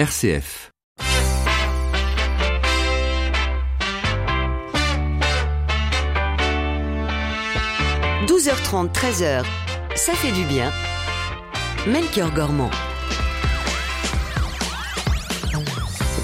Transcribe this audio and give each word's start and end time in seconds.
RCF. 0.00 0.72
«12h30, 8.26 8.92
13h, 8.94 9.44
ça 9.94 10.14
fait 10.14 10.32
du 10.32 10.44
bien. 10.44 10.72
Melchior 11.86 12.30
Gormand. 12.30 12.70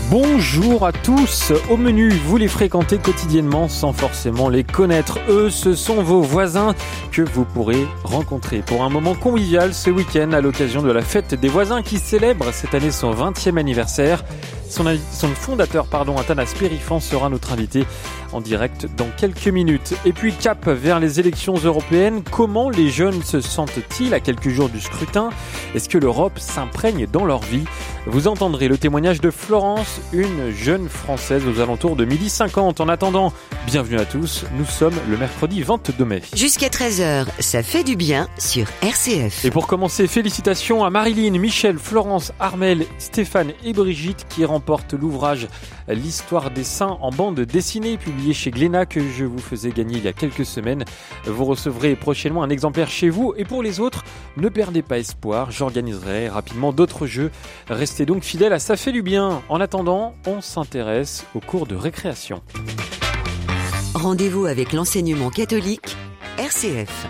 Bonjour 0.09 0.87
à 0.87 0.93
tous. 0.93 1.53
Au 1.69 1.77
menu, 1.77 2.11
vous 2.11 2.37
les 2.37 2.47
fréquentez 2.47 2.97
quotidiennement 2.97 3.69
sans 3.69 3.93
forcément 3.93 4.49
les 4.49 4.63
connaître. 4.63 5.19
Eux, 5.29 5.51
ce 5.51 5.75
sont 5.75 6.01
vos 6.01 6.21
voisins 6.21 6.77
que 7.11 7.23
vous 7.23 7.45
pourrez 7.45 7.85
rencontrer 8.05 8.63
pour 8.65 8.85
un 8.85 8.89
moment 8.89 9.17
convivial 9.17 9.75
ce 9.75 9.91
week-end 9.91 10.31
à 10.31 10.41
l'occasion 10.41 10.81
de 10.83 10.93
la 10.93 11.03
fête 11.03 11.35
des 11.35 11.49
voisins 11.49 11.83
qui 11.83 11.99
célèbre 11.99 12.53
cette 12.53 12.73
année 12.75 12.93
son 12.93 13.13
20e 13.13 13.59
anniversaire. 13.59 14.23
Son, 14.69 15.29
fondateur, 15.29 15.87
pardon, 15.87 16.17
Athanas 16.19 16.55
Périfan, 16.57 17.01
sera 17.01 17.29
notre 17.29 17.53
invité 17.53 17.85
en 18.33 18.41
direct 18.41 18.87
dans 18.97 19.09
quelques 19.17 19.49
minutes. 19.49 19.95
Et 20.05 20.13
puis 20.13 20.33
cap 20.33 20.69
vers 20.69 21.01
les 21.01 21.19
élections 21.19 21.55
européennes, 21.55 22.23
comment 22.31 22.71
les 22.71 22.91
jeunes 22.91 23.23
se 23.23 23.41
sentent-ils 23.41 24.15
à 24.15 24.21
quelques 24.21 24.51
jours 24.51 24.69
du 24.69 24.81
scrutin? 24.81 25.31
Est-ce 25.75 25.89
que 25.89 25.99
l'Europe 25.99 26.39
s'imprègne 26.39 27.07
dans 27.07 27.25
leur 27.25 27.41
vie? 27.41 27.65
Vous 28.09 28.29
entendrez 28.29 28.69
le 28.69 28.79
témoignage 28.79 29.21
de 29.21 29.33
Florence, 29.33 30.01
une 30.13 30.53
jeune 30.53 30.89
Française 30.89 31.43
aux 31.45 31.61
alentours 31.61 31.97
de 31.97 32.07
50 32.07 32.81
En 32.81 32.89
attendant, 32.89 33.33
bienvenue 33.67 33.99
à 33.99 34.05
tous, 34.05 34.45
nous 34.57 34.65
sommes 34.65 34.95
le 35.11 35.17
mercredi 35.17 35.61
22 35.63 36.05
mai. 36.05 36.23
Jusqu'à 36.33 36.69
13h, 36.69 37.27
ça 37.41 37.65
fait 37.65 37.83
du 37.83 37.97
bien 37.97 38.29
sur 38.39 38.69
RCF. 38.81 39.45
Et 39.45 39.51
pour 39.51 39.67
commencer, 39.67 40.07
félicitations 40.07 40.85
à 40.85 40.91
Marilyn, 40.91 41.37
Michel, 41.37 41.79
Florence, 41.79 42.33
Armel, 42.39 42.87
Stéphane 42.99 43.53
et 43.65 43.73
Brigitte 43.73 44.25
qui 44.29 44.45
remportent 44.45 44.95
l'ouvrage 44.95 45.49
L'histoire 45.89 46.51
des 46.51 46.65
saints 46.65 46.99
en 47.01 47.11
bande 47.11 47.41
dessinée 47.41 47.97
publié 47.97 48.35
chez 48.35 48.51
Glénat 48.51 48.87
que 48.87 49.01
je 49.01 49.25
vous 49.25 49.39
faisais 49.39 49.71
gagner 49.71 49.99
il 49.99 50.05
y 50.05 50.09
a 50.09 50.13
quelques 50.13 50.45
semaines. 50.45 50.85
Vous 51.27 51.45
recevrez 51.45 51.95
prochainement 51.95 52.43
un 52.43 52.51
exemplaire 52.51 52.91
chez 52.91 53.09
vous 53.09 53.35
et 53.37 53.45
pour 53.45 53.63
les 53.63 53.79
autres, 53.79 54.05
ne 54.37 54.49
perdez 54.49 54.83
pas 54.83 54.99
espoir, 54.99 55.53
j'organiserai 55.53 56.29
rapidement 56.29 56.73
d'autres 56.73 57.07
jeux. 57.07 57.31
Restez 57.69 57.96
donc 58.05 58.25
fidèles 58.25 58.53
à 58.53 58.59
Ça 58.59 58.77
fait 58.77 58.93
du 58.93 59.03
bien. 59.03 59.43
En 59.49 59.61
attendant, 59.61 60.15
on 60.27 60.41
s'intéresse 60.41 61.25
aux 61.35 61.41
cours 61.41 61.67
de 61.67 61.77
récréation. 61.77 62.43
Rendez-vous 63.95 64.45
avec 64.45 64.73
l'enseignement 64.73 65.31
catholique 65.31 65.97
RCF. 66.37 67.07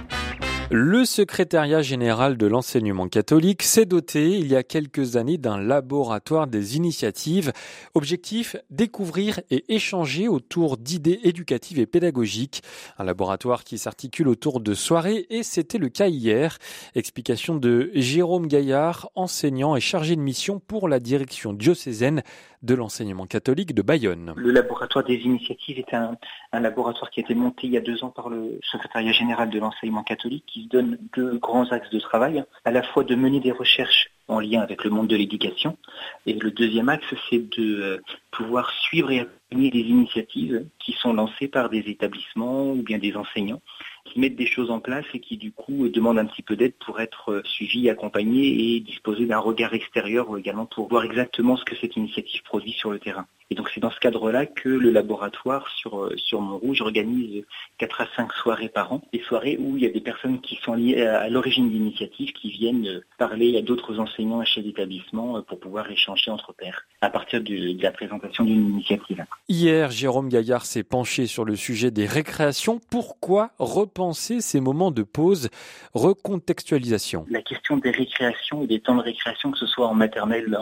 Le 0.68 1.04
secrétariat 1.04 1.80
général 1.80 2.36
de 2.36 2.46
l'enseignement 2.48 3.06
catholique 3.06 3.62
s'est 3.62 3.86
doté 3.86 4.30
il 4.30 4.48
y 4.48 4.56
a 4.56 4.64
quelques 4.64 5.14
années 5.14 5.38
d'un 5.38 5.58
laboratoire 5.58 6.48
des 6.48 6.76
initiatives. 6.76 7.52
Objectif, 7.94 8.56
découvrir 8.70 9.40
et 9.52 9.64
échanger 9.72 10.26
autour 10.26 10.76
d'idées 10.76 11.20
éducatives 11.22 11.78
et 11.78 11.86
pédagogiques. 11.86 12.62
Un 12.98 13.04
laboratoire 13.04 13.62
qui 13.62 13.78
s'articule 13.78 14.26
autour 14.26 14.58
de 14.58 14.74
soirées 14.74 15.26
et 15.30 15.44
c'était 15.44 15.78
le 15.78 15.88
cas 15.88 16.08
hier. 16.08 16.58
Explication 16.96 17.54
de 17.54 17.92
Jérôme 17.94 18.48
Gaillard, 18.48 19.08
enseignant 19.14 19.76
et 19.76 19.80
chargé 19.80 20.16
de 20.16 20.20
mission 20.20 20.58
pour 20.58 20.88
la 20.88 20.98
direction 20.98 21.52
diocésaine 21.52 22.24
de 22.62 22.74
l'enseignement 22.74 23.26
catholique 23.26 23.74
de 23.74 23.82
Bayonne. 23.82 24.32
Le 24.36 24.50
laboratoire 24.50 25.04
des 25.04 25.14
initiatives 25.14 25.78
est 25.78 25.94
un, 25.94 26.16
laboratoire 26.52 27.10
qui 27.10 27.20
a 27.20 27.22
été 27.22 27.34
monté 27.34 27.66
il 27.66 27.72
y 27.72 27.76
a 27.76 27.80
deux 27.80 28.02
ans 28.02 28.10
par 28.10 28.28
le 28.28 28.58
secrétariat 28.62 29.12
général 29.12 29.50
de 29.50 29.58
l'enseignement 29.58 30.02
catholique 30.02 30.55
qui 30.56 30.62
se 30.62 30.68
donne 30.68 30.96
deux 31.14 31.36
grands 31.36 31.70
axes 31.70 31.90
de 31.90 32.00
travail, 32.00 32.42
à 32.64 32.70
la 32.70 32.82
fois 32.82 33.04
de 33.04 33.14
mener 33.14 33.40
des 33.40 33.52
recherches 33.52 34.08
en 34.26 34.40
lien 34.40 34.62
avec 34.62 34.84
le 34.84 34.90
monde 34.90 35.06
de 35.06 35.14
l'éducation, 35.14 35.76
et 36.24 36.32
le 36.32 36.50
deuxième 36.50 36.88
axe, 36.88 37.14
c'est 37.28 37.46
de 37.58 37.82
euh, 37.82 37.98
pouvoir 38.30 38.70
suivre 38.70 39.10
et 39.10 39.20
accompagner 39.20 39.70
des 39.70 39.80
initiatives 39.80 40.66
qui 40.78 40.92
sont 40.92 41.12
lancées 41.12 41.48
par 41.48 41.68
des 41.68 41.84
établissements 41.90 42.72
ou 42.72 42.82
bien 42.82 42.96
des 42.96 43.16
enseignants 43.16 43.60
qui 44.06 44.20
mettent 44.20 44.36
des 44.36 44.46
choses 44.46 44.70
en 44.70 44.80
place 44.80 45.04
et 45.14 45.20
qui 45.20 45.36
du 45.36 45.52
coup 45.52 45.88
demandent 45.88 46.18
un 46.18 46.26
petit 46.26 46.42
peu 46.42 46.56
d'aide 46.56 46.74
pour 46.84 47.00
être 47.00 47.32
euh, 47.32 47.42
suivis, 47.44 47.90
accompagnés 47.90 48.76
et 48.76 48.80
disposer 48.80 49.26
d'un 49.26 49.38
regard 49.38 49.74
extérieur 49.74 50.36
également 50.38 50.66
pour 50.66 50.88
voir 50.88 51.04
exactement 51.04 51.56
ce 51.56 51.64
que 51.64 51.76
cette 51.76 51.96
initiative 51.96 52.42
produit 52.42 52.72
sur 52.72 52.90
le 52.90 52.98
terrain. 52.98 53.26
Et 53.50 53.54
donc 53.54 53.70
c'est 53.72 53.80
dans 53.80 53.92
ce 53.92 54.00
cadre-là 54.00 54.44
que 54.46 54.68
le 54.68 54.90
laboratoire 54.90 55.68
sur, 55.76 56.02
euh, 56.02 56.16
sur 56.16 56.40
Montrouge 56.40 56.80
organise 56.80 57.44
4 57.78 58.00
à 58.00 58.06
5 58.16 58.32
soirées 58.32 58.68
par 58.68 58.92
an, 58.92 59.02
des 59.12 59.20
soirées 59.20 59.56
où 59.60 59.76
il 59.76 59.84
y 59.84 59.86
a 59.86 59.90
des 59.90 60.00
personnes 60.00 60.40
qui 60.40 60.56
sont 60.64 60.74
liées 60.74 61.02
à 61.02 61.28
l'origine 61.28 61.68
de 61.68 61.74
l'initiative, 61.74 62.32
qui 62.32 62.50
viennent 62.50 62.88
euh, 62.88 63.04
parler 63.18 63.56
à 63.56 63.62
d'autres 63.62 64.00
enseignants 64.00 64.42
et 64.42 64.46
chefs 64.46 64.64
d'établissement 64.64 65.42
pour 65.42 65.60
pouvoir 65.60 65.88
échanger 65.90 66.30
entre 66.30 66.52
pairs 66.52 66.86
à 67.00 67.10
partir 67.10 67.40
de, 67.40 67.80
la 67.80 67.92
présentation 67.92 68.44
d'une 68.44 68.70
initiative. 68.70 69.24
Hier, 69.48 69.90
Jérôme 69.90 70.28
Gaillard 70.28 70.66
s'est 70.66 70.82
penché 70.82 71.26
sur 71.26 71.44
le 71.44 71.54
sujet 71.54 71.90
des 71.90 72.06
récréations. 72.06 72.80
Pourquoi 72.90 73.50
repenser 73.96 74.42
ces 74.42 74.60
moments 74.60 74.90
de 74.90 75.02
pause, 75.02 75.48
recontextualisation? 75.94 77.24
La 77.30 77.40
question 77.40 77.78
des 77.78 77.90
récréations 77.90 78.62
et 78.62 78.66
des 78.66 78.80
temps 78.80 78.94
de 78.94 79.02
récréation, 79.02 79.52
que 79.52 79.58
ce 79.58 79.66
soit 79.66 79.86
en 79.86 79.94
maternelle, 79.94 80.54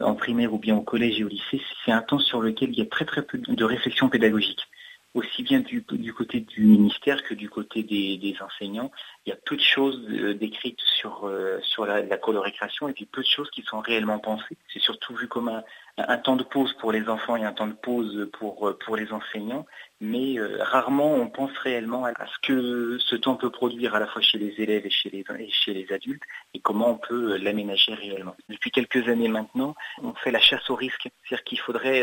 en, 0.00 0.14
primaire 0.14 0.54
ou 0.54 0.58
bien 0.58 0.76
au 0.76 0.82
collège 0.82 1.18
et 1.18 1.24
au 1.24 1.28
lycée, 1.28 1.60
c'est 1.84 1.90
un 1.90 2.02
temps 2.02 2.20
sur 2.20 2.40
lequel 2.40 2.70
il 2.70 2.78
y 2.78 2.82
a 2.82 2.86
très 2.86 3.04
très 3.04 3.22
peu 3.22 3.38
de 3.38 3.64
réflexion 3.64 4.08
pédagogique 4.08 4.60
aussi 5.14 5.42
bien 5.42 5.60
du, 5.60 5.82
côté 6.12 6.40
du 6.40 6.64
ministère 6.64 7.22
que 7.24 7.34
du 7.34 7.48
côté 7.48 7.82
des, 7.82 8.36
enseignants. 8.40 8.92
Il 9.24 9.30
y 9.30 9.32
a 9.32 9.36
peu 9.36 9.56
de 9.56 9.60
choses 9.60 10.00
euh, 10.10 10.34
décrites 10.34 10.80
sur, 10.80 11.26
euh, 11.26 11.58
sur 11.62 11.86
la, 11.86 12.02
la, 12.02 12.16
cour 12.18 12.34
de 12.34 12.38
récréation 12.38 12.88
et 12.88 12.92
puis 12.92 13.06
peu 13.06 13.22
de 13.22 13.26
choses 13.26 13.50
qui 13.50 13.62
sont 13.62 13.80
réellement 13.80 14.18
pensées. 14.18 14.56
C'est 14.72 14.80
surtout 14.80 15.14
vu 15.14 15.26
comme 15.26 15.48
un, 15.48 15.64
un, 15.96 16.18
temps 16.18 16.36
de 16.36 16.44
pause 16.44 16.72
pour 16.74 16.92
les 16.92 17.08
enfants 17.08 17.36
et 17.36 17.44
un 17.44 17.52
temps 17.52 17.66
de 17.66 17.72
pause 17.72 18.28
pour, 18.34 18.76
pour 18.78 18.96
les 18.96 19.10
enseignants, 19.10 19.66
mais 20.00 20.38
euh, 20.38 20.58
rarement 20.62 21.14
on 21.14 21.28
pense 21.28 21.56
réellement 21.58 22.04
à 22.04 22.12
ce 22.26 22.38
que 22.46 22.98
ce 22.98 23.16
temps 23.16 23.34
peut 23.34 23.50
produire 23.50 23.94
à 23.94 24.00
la 24.00 24.06
fois 24.06 24.22
chez 24.22 24.38
les 24.38 24.54
élèves 24.60 24.86
et 24.86 24.90
chez 24.90 25.10
les, 25.10 25.24
et 25.38 25.50
chez 25.50 25.74
les 25.74 25.92
adultes 25.92 26.22
et 26.54 26.60
comment 26.60 26.90
on 26.90 26.98
peut 26.98 27.36
l'aménager 27.36 27.94
réellement. 27.94 28.36
Depuis 28.48 28.70
quelques 28.70 29.08
années 29.08 29.28
maintenant, 29.28 29.74
on 30.02 30.12
fait 30.14 30.30
la 30.30 30.40
chasse 30.40 30.68
au 30.70 30.74
risque, 30.74 31.08
c'est-à-dire 31.24 31.44
qu'il 31.44 31.60
faudrait 31.60 32.02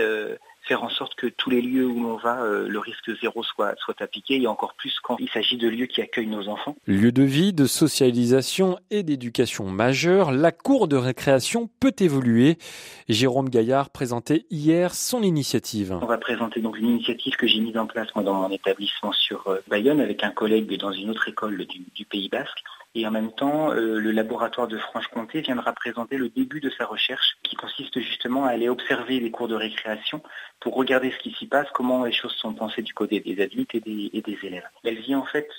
faire 0.68 0.84
en 0.84 0.90
sorte 0.90 1.16
que 1.16 1.28
tous 1.28 1.50
les 1.50 1.62
lieux 1.62 1.86
où 1.86 2.02
l'on 2.02 2.18
va, 2.18 2.42
euh, 2.44 2.68
le 2.68 2.80
risque 2.80 3.12
zéro 3.22 3.44
soit, 3.44 3.76
soit 3.78 4.02
appliqué, 4.02 4.42
et 4.42 4.48
encore 4.48 4.74
plus 4.76 4.94
quand 5.04 5.18
il 5.20 5.30
s'agit 5.30 5.58
de 5.58 5.68
lieux 5.68 5.86
qui 5.86 6.02
accueillent 6.02 6.28
nos 6.28 6.48
enfants. 6.48 6.76
Lieu 6.88 7.12
de 7.12 7.24
vie, 7.24 7.54
de 7.54 7.66
socialisation 7.66 8.78
et 8.92 9.04
d'éducation 9.04 9.66
majeure, 9.66 10.32
la 10.32 10.52
cour 10.52 10.88
de 10.88 10.96
récréation 10.96 11.70
peut 11.80 11.96
évoluer. 12.00 12.58
Jérôme 13.10 13.50
Gaillard 13.50 13.90
présentait 13.90 14.46
hier 14.50 14.94
son 14.96 15.22
initiative. 15.22 15.98
On 16.02 16.06
va 16.06 16.18
présenter 16.18 16.62
donc 16.62 16.78
une 16.78 16.90
initiative 16.90 17.36
que 17.36 17.48
j'ai 17.48 17.60
mise 17.60 17.78
en 17.78 17.86
place 17.86 18.08
moi, 18.16 18.24
dans 18.24 18.34
mon 18.34 18.52
établissement 18.52 19.12
sur 19.12 19.48
euh, 19.48 19.60
Bayonne 19.68 20.02
avec 20.02 20.24
un 20.24 20.32
collègue 20.32 20.78
dans 20.80 20.92
une 20.92 21.10
autre 21.10 21.28
école 21.28 21.58
du, 21.66 21.86
du 21.94 22.06
Pays 22.06 22.30
Basque. 22.30 22.64
Et 22.98 23.06
en 23.06 23.12
même 23.12 23.34
temps, 23.34 23.72
euh, 23.72 24.00
le 24.00 24.12
laboratoire 24.12 24.70
de 24.70 24.78
Franche-Comté 24.78 25.42
viendra 25.42 25.74
présenter 25.74 26.16
le 26.18 26.30
début 26.30 26.62
de 26.62 26.70
sa 26.70 26.86
recherche 26.86 27.38
qui 27.44 27.58
consiste 27.58 28.00
justement 28.00 28.46
à 28.46 28.52
aller 28.52 28.70
observer 28.70 29.20
les 29.20 29.32
cours 29.32 29.50
de 29.50 29.56
récréation 29.56 30.24
pour 30.62 30.76
regarder 30.76 31.12
ce 31.12 31.18
qui 31.18 31.34
s'y 31.34 31.46
passe, 31.46 31.68
comment 31.74 32.06
les 32.06 32.14
choses 32.14 32.34
sont 32.36 32.54
pensées 32.54 32.84
du 32.84 32.94
côté 32.94 33.20
des 33.20 33.44
adultes 33.44 33.76
et 33.76 33.82
des, 33.82 34.40
élèves. 34.44 34.64
Elle 34.86 35.00
vient 35.00 35.20
en 35.20 35.26
fait 35.26 35.50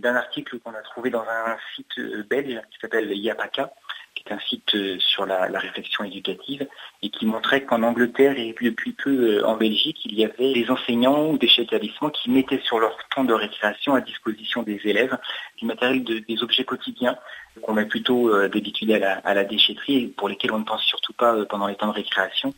d'un 0.00 0.16
article 0.16 0.58
qu'on 0.58 0.74
a 0.74 0.82
trouvé 0.82 1.10
dans 1.10 1.22
un 1.22 1.56
site 1.76 1.98
euh, 1.98 2.24
belge 2.28 2.60
qui 2.72 2.78
s'appelle 2.80 3.16
Yapaka, 3.16 3.72
qui 4.14 4.24
est 4.26 4.32
un 4.32 4.38
site 4.40 4.74
euh, 4.74 4.98
sur 4.98 5.26
la, 5.26 5.48
la, 5.48 5.58
réflexion 5.58 6.04
éducative 6.04 6.66
et 7.02 7.10
qui 7.10 7.26
montrait 7.26 7.64
qu'en 7.64 7.82
Angleterre 7.82 8.38
et 8.38 8.54
depuis 8.60 8.92
peu 8.92 9.10
euh, 9.10 9.46
en 9.46 9.56
Belgique, 9.56 9.98
il 10.04 10.14
y 10.14 10.24
avait 10.24 10.52
des 10.52 10.70
enseignants 10.70 11.30
ou 11.30 11.38
des 11.38 11.48
chefs 11.48 11.66
d'établissement 11.66 12.10
qui 12.10 12.30
mettaient 12.30 12.60
sur 12.64 12.78
leur 12.78 12.96
temps 13.14 13.24
de 13.24 13.34
récréation 13.34 13.94
à 13.94 14.00
disposition 14.00 14.62
des 14.62 14.80
élèves 14.84 15.16
du 15.58 15.66
matériel, 15.66 16.04
de, 16.04 16.18
des 16.20 16.42
objets 16.42 16.64
quotidiens 16.64 17.16
qu'on 17.62 17.74
met 17.74 17.86
plutôt 17.86 18.30
euh, 18.30 18.48
d'habitude 18.48 18.90
à 18.92 18.98
la, 18.98 19.12
à 19.18 19.34
la 19.34 19.44
déchetterie 19.44 19.96
et 19.96 20.06
pour 20.08 20.28
lesquels 20.28 20.52
on 20.52 20.60
ne 20.60 20.64
pense 20.64 20.82
surtout 20.82 21.12
pas 21.12 21.44
pendant 21.46 21.66
les 21.66 21.76
temps 21.76 21.88
de 21.88 21.92
récréation. 21.92 22.54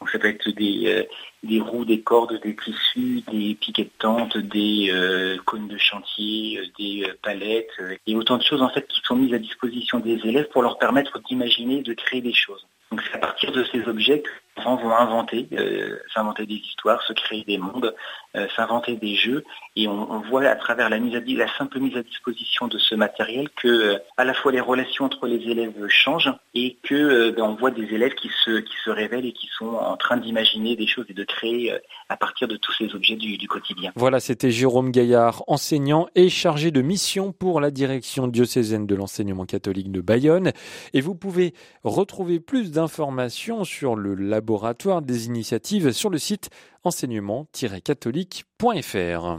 Donc 0.00 0.10
ça 0.10 0.18
peut 0.18 0.28
être 0.28 0.50
des, 0.50 1.08
des 1.46 1.60
roues, 1.60 1.84
des 1.84 2.02
cordes, 2.02 2.40
des 2.42 2.54
tissus, 2.54 3.22
des 3.30 3.54
piquets 3.54 3.84
de 3.84 3.90
tente, 3.98 4.36
des 4.36 4.90
euh, 4.92 5.36
cônes 5.44 5.68
de 5.68 5.78
chantier, 5.78 6.58
euh, 6.58 6.66
des 6.78 7.06
palettes, 7.22 7.70
et 8.06 8.14
autant 8.14 8.36
de 8.36 8.42
choses 8.42 8.62
en 8.62 8.68
fait 8.68 8.86
qui 8.86 9.00
sont 9.04 9.16
mises 9.16 9.34
à 9.34 9.38
disposition 9.38 10.00
des 10.00 10.20
élèves 10.24 10.48
pour 10.48 10.62
leur 10.62 10.78
permettre 10.78 11.20
d'imaginer, 11.20 11.82
de 11.82 11.94
créer 11.94 12.20
des 12.20 12.34
choses. 12.34 12.66
Donc 12.90 13.02
c'est 13.02 13.16
à 13.16 13.18
partir 13.18 13.52
de 13.52 13.64
ces 13.64 13.88
objets 13.88 14.22
enfants 14.56 14.76
vont 14.76 14.94
inventer, 14.94 15.48
euh, 15.52 15.98
s'inventer 16.14 16.46
des 16.46 16.54
histoires, 16.54 17.02
se 17.02 17.12
créer 17.12 17.44
des 17.44 17.58
mondes, 17.58 17.94
euh, 18.36 18.46
s'inventer 18.56 18.96
des 18.96 19.14
jeux, 19.14 19.44
et 19.76 19.86
on, 19.88 20.20
voit 20.20 20.44
à 20.44 20.56
travers 20.56 20.88
la, 20.88 20.98
mise 20.98 21.14
à, 21.14 21.20
la 21.20 21.56
simple 21.56 21.78
mise 21.78 21.96
à 21.96 22.02
disposition 22.02 22.66
de 22.66 22.78
ce 22.78 22.94
matériel 22.94 23.48
que 23.50 23.68
euh, 23.68 23.98
à 24.16 24.24
la 24.24 24.34
fois 24.34 24.52
les 24.52 24.60
relations 24.60 25.04
entre 25.04 25.26
les 25.26 25.50
élèves 25.50 25.86
changent 25.88 26.32
et 26.54 26.76
que 26.82 27.30
ben, 27.30 27.42
on 27.42 27.54
voit 27.54 27.70
des 27.70 27.94
élèves 27.94 28.14
qui 28.14 28.30
se, 28.44 28.58
qui 28.60 28.74
se 28.84 28.90
révèlent 28.90 29.26
et 29.26 29.32
qui 29.32 29.48
sont 29.58 29.74
en 29.74 29.96
train 29.96 30.16
d'imaginer 30.16 30.76
des 30.76 30.86
choses 30.86 31.06
et 31.08 31.14
de 31.14 31.24
créer 31.36 31.72
à 32.08 32.16
partir 32.16 32.48
de 32.48 32.56
tous 32.56 32.72
ces 32.72 32.94
objets 32.94 33.16
du, 33.16 33.36
du 33.36 33.48
quotidien. 33.48 33.92
Voilà, 33.96 34.20
c'était 34.20 34.50
Jérôme 34.50 34.90
Gaillard, 34.90 35.42
enseignant 35.46 36.06
et 36.14 36.28
chargé 36.28 36.70
de 36.70 36.82
mission 36.82 37.32
pour 37.32 37.60
la 37.60 37.70
direction 37.70 38.28
diocésaine 38.28 38.86
de 38.86 38.94
l'enseignement 38.94 39.44
catholique 39.44 39.90
de 39.90 40.00
Bayonne. 40.00 40.52
Et 40.92 41.00
vous 41.00 41.14
pouvez 41.14 41.54
retrouver 41.84 42.40
plus 42.40 42.70
d'informations 42.70 43.64
sur 43.64 43.96
le 43.96 44.14
laboratoire 44.14 45.02
des 45.02 45.26
initiatives 45.26 45.92
sur 45.92 46.10
le 46.10 46.18
site 46.18 46.50
enseignement-catholique.fr. 46.84 49.38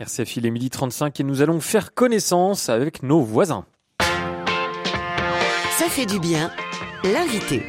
RCF, 0.00 0.36
il 0.36 0.46
est 0.46 0.50
midi 0.50 0.70
35 0.70 1.20
et 1.20 1.24
nous 1.24 1.42
allons 1.42 1.60
faire 1.60 1.94
connaissance 1.94 2.68
avec 2.68 3.02
nos 3.02 3.20
voisins. 3.20 3.66
Ça 5.78 5.88
fait 5.88 6.06
du 6.06 6.18
bien, 6.18 6.50
l'invité. 7.04 7.62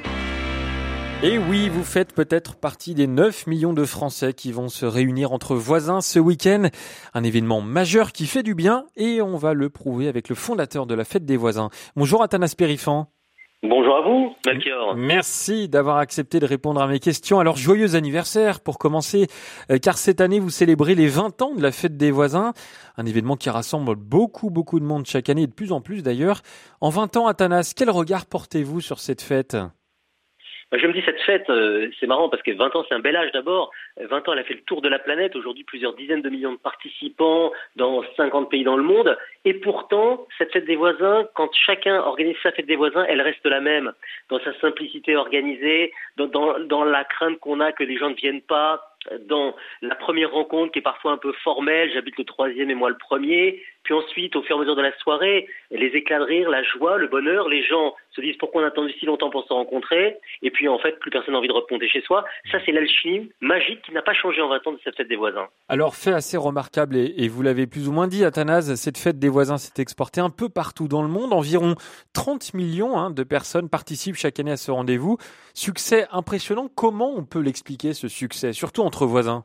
Et 1.26 1.38
oui, 1.38 1.70
vous 1.70 1.86
faites 1.86 2.14
peut-être 2.14 2.58
partie 2.58 2.96
des 2.96 3.08
9 3.08 3.48
millions 3.48 3.72
de 3.72 3.86
Français 3.86 4.34
qui 4.34 4.52
vont 4.52 4.68
se 4.68 4.86
réunir 4.86 5.32
entre 5.32 5.56
voisins 5.56 6.02
ce 6.02 6.20
week-end. 6.20 6.68
Un 7.14 7.24
événement 7.24 7.62
majeur 7.62 8.12
qui 8.12 8.26
fait 8.26 8.44
du 8.44 8.56
bien 8.56 8.88
et 8.98 9.22
on 9.22 9.38
va 9.38 9.54
le 9.54 9.70
prouver 9.70 10.10
avec 10.10 10.28
le 10.28 10.36
fondateur 10.36 10.86
de 10.86 10.94
la 10.94 11.06
fête 11.06 11.24
des 11.24 11.38
voisins. 11.38 11.70
Bonjour 11.96 12.24
Athanas 12.24 12.56
Périfan. 12.58 13.08
Bonjour 13.64 13.96
à 13.96 14.02
vous, 14.02 14.36
Melchior. 14.46 14.98
Merci 14.98 15.70
d'avoir 15.70 15.96
accepté 15.96 16.42
de 16.42 16.46
répondre 16.46 16.82
à 16.82 16.88
mes 16.88 17.00
questions. 17.00 17.40
Alors, 17.40 17.56
joyeux 17.56 17.96
anniversaire 17.96 18.60
pour 18.60 18.78
commencer, 18.78 19.28
euh, 19.72 19.78
car 19.78 19.98
cette 19.98 20.20
année, 20.20 20.42
vous 20.42 20.50
célébrez 20.50 20.94
les 20.94 21.08
20 21.08 21.42
ans 21.42 21.56
de 21.56 21.62
la 21.62 21.72
fête 21.72 21.96
des 21.96 22.12
voisins, 22.12 22.52
un 22.98 23.06
événement 23.06 23.38
qui 23.38 23.50
rassemble 23.50 23.96
beaucoup, 23.96 24.50
beaucoup 24.50 24.82
de 24.82 24.86
monde 24.86 25.06
chaque 25.06 25.30
année, 25.30 25.44
et 25.44 25.48
de 25.48 25.54
plus 25.54 25.72
en 25.72 25.80
plus 25.80 26.04
d'ailleurs. 26.04 26.42
En 26.82 26.90
20 26.90 27.16
ans, 27.16 27.28
Athanas, 27.28 27.72
quel 27.74 27.90
regard 27.90 28.26
portez-vous 28.26 28.82
sur 28.82 29.00
cette 29.00 29.22
fête? 29.22 29.56
Je 30.78 30.88
me 30.88 30.94
dis 30.94 31.02
cette 31.06 31.22
fête, 31.22 31.50
euh, 31.50 31.90
c'est 32.00 32.08
marrant 32.08 32.30
parce 32.30 32.42
que 32.42 32.52
20 32.52 32.76
ans 32.76 32.86
c'est 32.88 32.96
un 32.96 33.00
bel 33.00 33.16
âge 33.16 33.32
d'abord. 33.32 33.72
20 33.98 34.28
ans 34.28 34.34
elle 34.34 34.40
a 34.40 34.44
fait 34.44 34.56
le 34.56 34.62
tour 34.62 34.82
de 34.82 34.90
la 34.90 35.00
planète, 35.00 35.36
aujourd'hui 35.36 35.64
plusieurs 35.64 35.94
dizaines 35.94 36.22
de 36.22 36.30
millions 36.30 36.54
de 36.54 36.58
participants 36.58 37.52
dans 37.76 38.04
50 38.18 38.50
pays 38.50 38.64
dans 38.64 38.78
le 38.78 38.84
monde. 38.84 39.18
Et 39.46 39.54
pourtant, 39.54 40.26
cette 40.38 40.52
fête 40.52 40.66
des 40.66 40.76
voisins, 40.76 41.28
quand 41.36 41.50
chacun 41.54 42.00
organise 42.00 42.38
sa 42.42 42.52
fête 42.52 42.66
des 42.66 42.76
voisins, 42.76 43.06
elle 43.08 43.22
reste 43.22 43.46
la 43.46 43.60
même, 43.60 43.92
dans 44.30 44.40
sa 44.40 44.54
simplicité 44.60 45.16
organisée, 45.16 45.92
dans 46.18 46.84
la 46.84 47.04
crainte 47.04 47.40
qu'on 47.40 47.60
a 47.60 47.72
que 47.72 47.84
les 47.84 47.98
gens 47.98 48.10
ne 48.10 48.16
viennent 48.16 48.42
pas, 48.42 48.94
dans 49.28 49.56
la 49.82 49.96
première 49.96 50.32
rencontre 50.32 50.72
qui 50.72 50.80
est 50.80 50.84
parfois 50.84 51.12
un 51.12 51.18
peu 51.18 51.34
formelle, 51.44 51.92
j'habite 51.94 52.18
le 52.18 52.24
troisième 52.24 52.70
et 52.70 52.76
moi 52.76 52.90
le 52.90 52.98
premier, 52.98 53.62
puis 53.84 53.94
ensuite, 53.94 54.36
au 54.36 54.42
fur 54.44 54.56
et 54.56 54.60
à 54.60 54.62
mesure 54.62 54.76
de 54.76 54.82
la 54.82 54.98
soirée, 55.00 55.48
les 55.72 55.88
éclats 55.88 56.20
de 56.20 56.24
rire, 56.24 56.50
la 56.50 56.64
joie, 56.64 56.98
le 56.98 57.08
bonheur, 57.08 57.50
les 57.50 57.64
gens 57.64 57.96
se 58.12 58.22
disent 58.22 58.38
pourquoi 58.38 58.62
on 58.62 58.66
a 58.66 58.68
attendu 58.68 58.94
si 58.94 59.06
longtemps 59.06 59.30
pour 59.30 59.46
se 59.46 59.54
rencontrer, 59.54 60.18
et 60.42 60.52
puis 60.52 60.68
en 60.70 60.80
fait, 60.80 61.00
plus 61.00 61.12
personne 61.12 61.34
n'a 61.34 61.40
envie 61.40 61.50
de 61.50 61.54
remonter 61.54 61.90
chez 61.90 62.02
soi. 62.02 62.24
Ça, 62.52 62.60
c'est 62.66 62.72
l'alchimie 62.72 63.32
magique 63.42 63.82
qui 63.82 63.92
n'a 63.92 64.02
pas 64.02 64.14
changé 64.14 64.42
en 64.42 64.50
20 64.50 64.68
ans 64.68 64.72
de 64.72 64.80
cette 64.84 64.96
fête 64.96 65.10
des 65.10 65.16
voisins. 65.16 65.48
Alors, 65.68 65.96
fait 65.96 66.14
assez 66.14 66.38
remarquable, 66.38 66.96
et, 66.96 67.28
vous 67.28 67.42
l'avez 67.42 67.68
plus 67.68 67.90
ou 67.90 67.92
moins 67.92 68.08
dit, 68.08 68.24
Athanase, 68.24 68.76
cette 68.76 68.98
fête 68.98 69.20
des 69.20 69.30
voisins 69.30 69.58
s'est 69.58 69.82
exportée 69.82 70.22
un 70.22 70.30
peu 70.30 70.48
partout 70.50 70.88
dans 70.88 71.02
le 71.02 71.10
monde. 71.10 71.34
Environ 71.34 71.76
30 72.14 72.54
millions 72.54 72.98
hein, 72.98 73.12
de 73.12 73.24
personnes 73.24 73.70
participent 73.70 74.16
chaque 74.16 74.40
année 74.40 74.52
à 74.52 74.58
ce 74.58 74.72
rendez-vous. 74.72 75.18
Succès 75.54 76.06
impressionnant. 76.12 76.70
Comment 76.74 77.14
on 77.16 77.26
peut 77.26 77.42
l'expliquer, 77.42 77.94
ce 77.94 78.08
succès, 78.08 78.54
surtout 78.54 78.82
entre 78.82 79.06
voisins? 79.06 79.44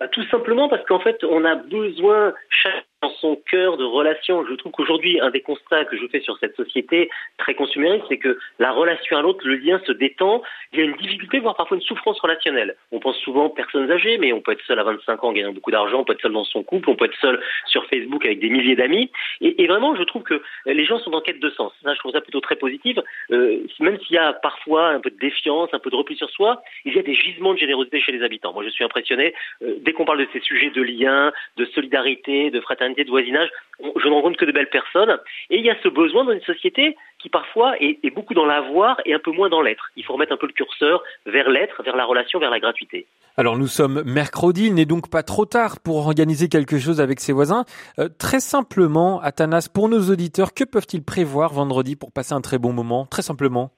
Bah, 0.00 0.08
Tout 0.08 0.24
simplement 0.30 0.68
parce 0.68 0.84
qu'en 0.86 1.00
fait, 1.00 1.22
on 1.24 1.44
a 1.44 1.54
besoin 1.56 2.32
chaque 2.48 2.86
dans 3.02 3.10
son 3.20 3.36
cœur 3.50 3.76
de 3.76 3.84
relation. 3.84 4.44
Je 4.46 4.54
trouve 4.54 4.72
qu'aujourd'hui, 4.72 5.20
un 5.20 5.30
des 5.30 5.40
constats 5.40 5.84
que 5.86 5.96
je 5.96 6.06
fais 6.08 6.20
sur 6.20 6.36
cette 6.38 6.54
société 6.56 7.08
très 7.38 7.54
consumériste, 7.54 8.04
c'est 8.08 8.18
que 8.18 8.38
la 8.58 8.72
relation 8.72 9.16
à 9.16 9.22
l'autre, 9.22 9.46
le 9.46 9.56
lien 9.56 9.80
se 9.86 9.92
détend. 9.92 10.42
Il 10.72 10.78
y 10.78 10.82
a 10.82 10.84
une 10.84 10.96
difficulté, 10.96 11.38
voire 11.38 11.56
parfois 11.56 11.76
une 11.76 11.82
souffrance 11.82 12.20
relationnelle. 12.20 12.76
On 12.92 13.00
pense 13.00 13.16
souvent 13.18 13.46
aux 13.46 13.50
personnes 13.50 13.90
âgées, 13.90 14.18
mais 14.18 14.32
on 14.32 14.40
peut 14.40 14.52
être 14.52 14.64
seul 14.66 14.78
à 14.78 14.84
25 14.84 15.24
ans 15.24 15.32
gagnant 15.32 15.52
beaucoup 15.52 15.70
d'argent, 15.70 16.00
on 16.00 16.04
peut 16.04 16.12
être 16.12 16.20
seul 16.20 16.32
dans 16.32 16.44
son 16.44 16.62
couple, 16.62 16.90
on 16.90 16.96
peut 16.96 17.06
être 17.06 17.18
seul 17.20 17.40
sur 17.66 17.86
Facebook 17.86 18.24
avec 18.24 18.40
des 18.40 18.50
milliers 18.50 18.76
d'amis. 18.76 19.10
Et, 19.40 19.62
et, 19.62 19.66
vraiment, 19.66 19.96
je 19.96 20.02
trouve 20.02 20.22
que 20.22 20.42
les 20.66 20.84
gens 20.84 20.98
sont 20.98 21.12
en 21.12 21.20
quête 21.20 21.40
de 21.40 21.50
sens. 21.50 21.72
Ça, 21.82 21.94
je 21.94 21.98
trouve 21.98 22.12
ça 22.12 22.20
plutôt 22.20 22.40
très 22.40 22.56
positif. 22.56 22.98
Euh, 23.30 23.60
même 23.80 23.98
s'il 24.00 24.16
y 24.16 24.18
a 24.18 24.34
parfois 24.34 24.88
un 24.88 25.00
peu 25.00 25.10
de 25.10 25.18
défiance, 25.18 25.70
un 25.72 25.78
peu 25.78 25.90
de 25.90 25.96
repli 25.96 26.16
sur 26.16 26.28
soi, 26.30 26.62
il 26.84 26.94
y 26.94 26.98
a 26.98 27.02
des 27.02 27.14
gisements 27.14 27.54
de 27.54 27.58
générosité 27.58 28.00
chez 28.00 28.12
les 28.12 28.22
habitants. 28.22 28.52
Moi, 28.52 28.64
je 28.64 28.70
suis 28.70 28.84
impressionné. 28.84 29.34
Euh, 29.62 29.76
dès 29.80 29.92
qu'on 29.92 30.04
parle 30.04 30.18
de 30.18 30.28
ces 30.32 30.40
sujets 30.40 30.70
de 30.70 30.82
lien, 30.82 31.32
de 31.56 31.64
solidarité, 31.66 32.50
de 32.50 32.60
fraternité, 32.60 32.89
de 32.94 33.10
voisinage, 33.10 33.48
je 33.80 34.08
ne 34.08 34.12
rencontre 34.12 34.38
que 34.38 34.44
de 34.44 34.52
belles 34.52 34.68
personnes. 34.68 35.18
Et 35.50 35.58
il 35.58 35.64
y 35.64 35.70
a 35.70 35.76
ce 35.82 35.88
besoin 35.88 36.24
dans 36.24 36.32
une 36.32 36.42
société 36.42 36.96
qui 37.18 37.28
parfois 37.28 37.74
est, 37.80 37.98
beaucoup 38.14 38.34
dans 38.34 38.46
l'avoir 38.46 39.00
et 39.04 39.14
un 39.14 39.18
peu 39.18 39.30
moins 39.30 39.48
dans 39.48 39.62
l'être. 39.62 39.90
Il 39.96 40.04
faut 40.04 40.14
remettre 40.14 40.32
un 40.32 40.36
peu 40.36 40.46
le 40.46 40.52
curseur 40.52 41.02
vers 41.26 41.50
l'être, 41.50 41.82
vers 41.82 41.96
la 41.96 42.04
relation, 42.04 42.38
vers 42.38 42.50
la 42.50 42.60
gratuité. 42.60 43.06
Alors 43.36 43.56
nous 43.56 43.66
sommes 43.66 44.02
mercredi, 44.04 44.66
il 44.66 44.74
n'est 44.74 44.86
donc 44.86 45.10
pas 45.10 45.22
trop 45.22 45.46
tard 45.46 45.80
pour 45.80 45.96
organiser 45.96 46.48
quelque 46.48 46.78
chose 46.78 47.00
avec 47.00 47.20
ses 47.20 47.32
voisins. 47.32 47.64
Euh, 47.98 48.08
très 48.18 48.40
simplement, 48.40 49.20
Athanas, 49.20 49.68
pour 49.72 49.88
nos 49.88 50.10
auditeurs, 50.10 50.54
que 50.54 50.64
peuvent-ils 50.64 51.04
prévoir 51.04 51.52
vendredi 51.52 51.96
pour 51.96 52.12
passer 52.12 52.34
un 52.34 52.40
très 52.40 52.58
bon 52.58 52.72
moment? 52.72 53.06
Très 53.06 53.22
simplement. 53.22 53.72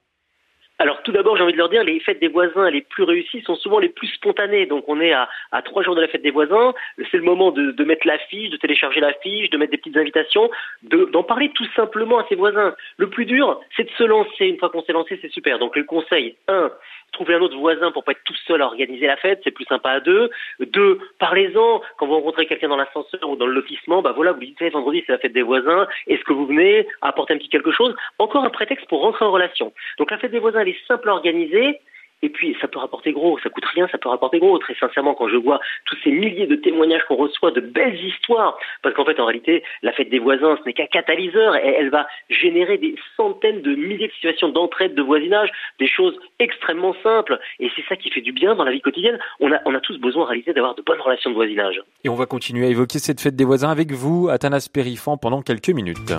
Alors 0.79 1.03
tout 1.03 1.11
d'abord, 1.11 1.37
j'ai 1.37 1.43
envie 1.43 1.53
de 1.53 1.57
leur 1.57 1.69
dire, 1.69 1.83
les 1.83 1.99
fêtes 1.99 2.19
des 2.19 2.27
voisins 2.27 2.69
les 2.69 2.81
plus 2.81 3.03
réussies 3.03 3.41
sont 3.43 3.55
souvent 3.55 3.79
les 3.79 3.89
plus 3.89 4.07
spontanées. 4.07 4.65
Donc 4.65 4.85
on 4.87 4.99
est 4.99 5.13
à, 5.13 5.27
trois 5.63 5.83
jours 5.83 5.95
de 5.95 6.01
la 6.01 6.07
fête 6.07 6.23
des 6.23 6.31
voisins, 6.31 6.73
c'est 7.11 7.17
le 7.17 7.23
moment 7.23 7.51
de, 7.51 7.83
mettre 7.83 8.07
l'affiche, 8.07 8.49
de 8.49 8.57
télécharger 8.57 8.99
l'affiche, 8.99 9.49
de 9.51 9.57
mettre 9.57 9.71
des 9.71 9.77
petites 9.77 9.97
invitations, 9.97 10.49
d'en 10.83 11.23
parler 11.23 11.51
tout 11.53 11.67
simplement 11.75 12.19
à 12.19 12.27
ses 12.27 12.35
voisins. 12.35 12.75
Le 12.97 13.09
plus 13.09 13.25
dur, 13.25 13.61
c'est 13.77 13.83
de 13.83 13.91
se 13.97 14.03
lancer. 14.03 14.47
Une 14.47 14.57
fois 14.57 14.69
qu'on 14.69 14.83
s'est 14.83 14.93
lancé, 14.93 15.19
c'est 15.21 15.31
super. 15.31 15.59
Donc 15.59 15.75
le 15.75 15.83
conseil, 15.83 16.35
un, 16.47 16.71
trouver 17.13 17.35
un 17.35 17.41
autre 17.41 17.57
voisin 17.57 17.91
pour 17.91 18.03
pas 18.03 18.11
être 18.11 18.23
tout 18.25 18.35
seul 18.45 18.61
à 18.61 18.65
organiser 18.65 19.07
la 19.07 19.15
fête, 19.17 19.41
c'est 19.43 19.51
plus 19.51 19.65
sympa 19.65 19.91
à 19.91 19.99
deux. 19.99 20.29
Deux, 20.59 20.99
parlez-en 21.19 21.81
quand 21.97 22.07
vous 22.07 22.15
rencontrez 22.15 22.45
quelqu'un 22.45 22.67
dans 22.67 22.75
l'ascenseur 22.75 23.29
ou 23.29 23.35
dans 23.35 23.45
le 23.45 23.53
lotissement, 23.53 24.01
bah 24.01 24.13
voilà, 24.15 24.33
vous 24.33 24.39
dites 24.39 24.61
vendredi 24.71 25.03
c'est 25.05 25.13
la 25.13 25.19
fête 25.19 25.33
des 25.33 25.41
voisins, 25.41 25.87
est-ce 26.07 26.23
que 26.23 26.33
vous 26.33 26.45
venez 26.45 26.87
apporter 27.01 27.33
un 27.33 27.37
petit 27.37 27.49
quelque 27.49 27.71
chose? 27.71 27.95
Encore 28.19 28.43
un 28.43 28.49
prétexte 28.49 28.87
pour 28.87 29.01
rentrer 29.01 29.25
en 29.25 29.31
relation. 29.31 29.73
Donc 29.97 30.11
la 30.11 30.17
fête 30.17 30.31
des 30.31 30.39
voisins 30.39 30.59
elle 30.59 30.69
est 30.69 30.87
simple 30.87 31.09
à 31.09 31.13
organiser, 31.13 31.79
et 32.23 32.29
puis, 32.29 32.55
ça 32.61 32.69
peut 32.69 32.79
rapporter 32.79 33.11
gros, 33.11 33.37
ça 33.39 33.49
coûte 33.49 33.65
rien, 33.65 33.85
ça 33.91 33.97
peut 33.97 34.07
rapporter 34.07 34.39
gros. 34.39 34.57
Très 34.57 34.75
sincèrement, 34.75 35.13
quand 35.13 35.27
je 35.27 35.35
vois 35.35 35.59
tous 35.85 35.97
ces 36.05 36.09
milliers 36.09 36.47
de 36.47 36.55
témoignages 36.55 37.03
qu'on 37.09 37.17
reçoit, 37.17 37.51
de 37.51 37.59
belles 37.59 38.01
histoires, 38.01 38.57
parce 38.81 38.95
qu'en 38.95 39.03
fait, 39.03 39.19
en 39.19 39.25
réalité, 39.25 39.61
la 39.81 39.91
fête 39.91 40.09
des 40.09 40.19
voisins, 40.19 40.57
ce 40.57 40.65
n'est 40.65 40.71
qu'un 40.71 40.85
catalyseur, 40.85 41.57
et 41.57 41.75
elle 41.77 41.89
va 41.89 42.07
générer 42.29 42.77
des 42.77 42.95
centaines 43.17 43.61
de 43.61 43.75
milliers 43.75 44.07
de 44.07 44.13
situations 44.13 44.47
d'entraide, 44.47 44.95
de 44.95 45.01
voisinage, 45.01 45.49
des 45.79 45.87
choses 45.87 46.17
extrêmement 46.39 46.95
simples. 47.03 47.37
Et 47.59 47.69
c'est 47.75 47.83
ça 47.89 47.97
qui 47.97 48.09
fait 48.09 48.21
du 48.21 48.31
bien 48.31 48.55
dans 48.55 48.63
la 48.63 48.71
vie 48.71 48.79
quotidienne. 48.79 49.19
On 49.41 49.51
a, 49.51 49.59
on 49.65 49.75
a 49.75 49.81
tous 49.81 49.97
besoin, 49.97 50.23
en 50.23 50.27
réalité, 50.27 50.53
d'avoir 50.53 50.75
de 50.75 50.81
bonnes 50.81 51.01
relations 51.01 51.29
de 51.29 51.35
voisinage. 51.35 51.81
Et 52.05 52.09
on 52.09 52.15
va 52.15 52.25
continuer 52.25 52.67
à 52.67 52.69
évoquer 52.69 52.99
cette 52.99 53.19
fête 53.19 53.35
des 53.35 53.43
voisins 53.43 53.69
avec 53.69 53.91
vous, 53.91 54.29
Athanas 54.29 54.69
Périfan, 54.73 55.17
pendant 55.17 55.41
quelques 55.41 55.71
minutes. 55.71 56.13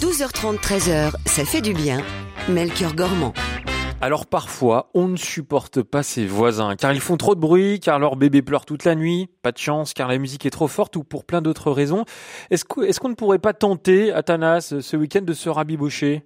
12h30, 0.00 0.58
13h, 0.60 1.12
ça 1.24 1.44
fait 1.44 1.60
du 1.60 1.72
bien. 1.72 1.98
Melchior 2.48 2.96
Gormand. 2.96 3.32
Alors 4.00 4.26
parfois, 4.26 4.90
on 4.94 5.08
ne 5.08 5.16
supporte 5.16 5.82
pas 5.82 6.04
ses 6.04 6.24
voisins, 6.24 6.76
car 6.76 6.92
ils 6.92 7.00
font 7.00 7.16
trop 7.16 7.34
de 7.34 7.40
bruit, 7.40 7.80
car 7.80 7.98
leur 7.98 8.14
bébé 8.14 8.42
pleure 8.42 8.64
toute 8.64 8.84
la 8.84 8.94
nuit, 8.94 9.28
pas 9.42 9.50
de 9.50 9.58
chance, 9.58 9.92
car 9.92 10.06
la 10.06 10.18
musique 10.18 10.46
est 10.46 10.50
trop 10.50 10.68
forte, 10.68 10.94
ou 10.94 11.02
pour 11.02 11.26
plein 11.26 11.42
d'autres 11.42 11.72
raisons. 11.72 12.04
Est-ce 12.50 12.64
qu'on 12.64 13.08
ne 13.08 13.14
pourrait 13.14 13.40
pas 13.40 13.54
tenter, 13.54 14.12
Athanas, 14.12 14.76
ce 14.80 14.96
week-end 14.96 15.22
de 15.22 15.32
se 15.32 15.48
rabibocher? 15.48 16.22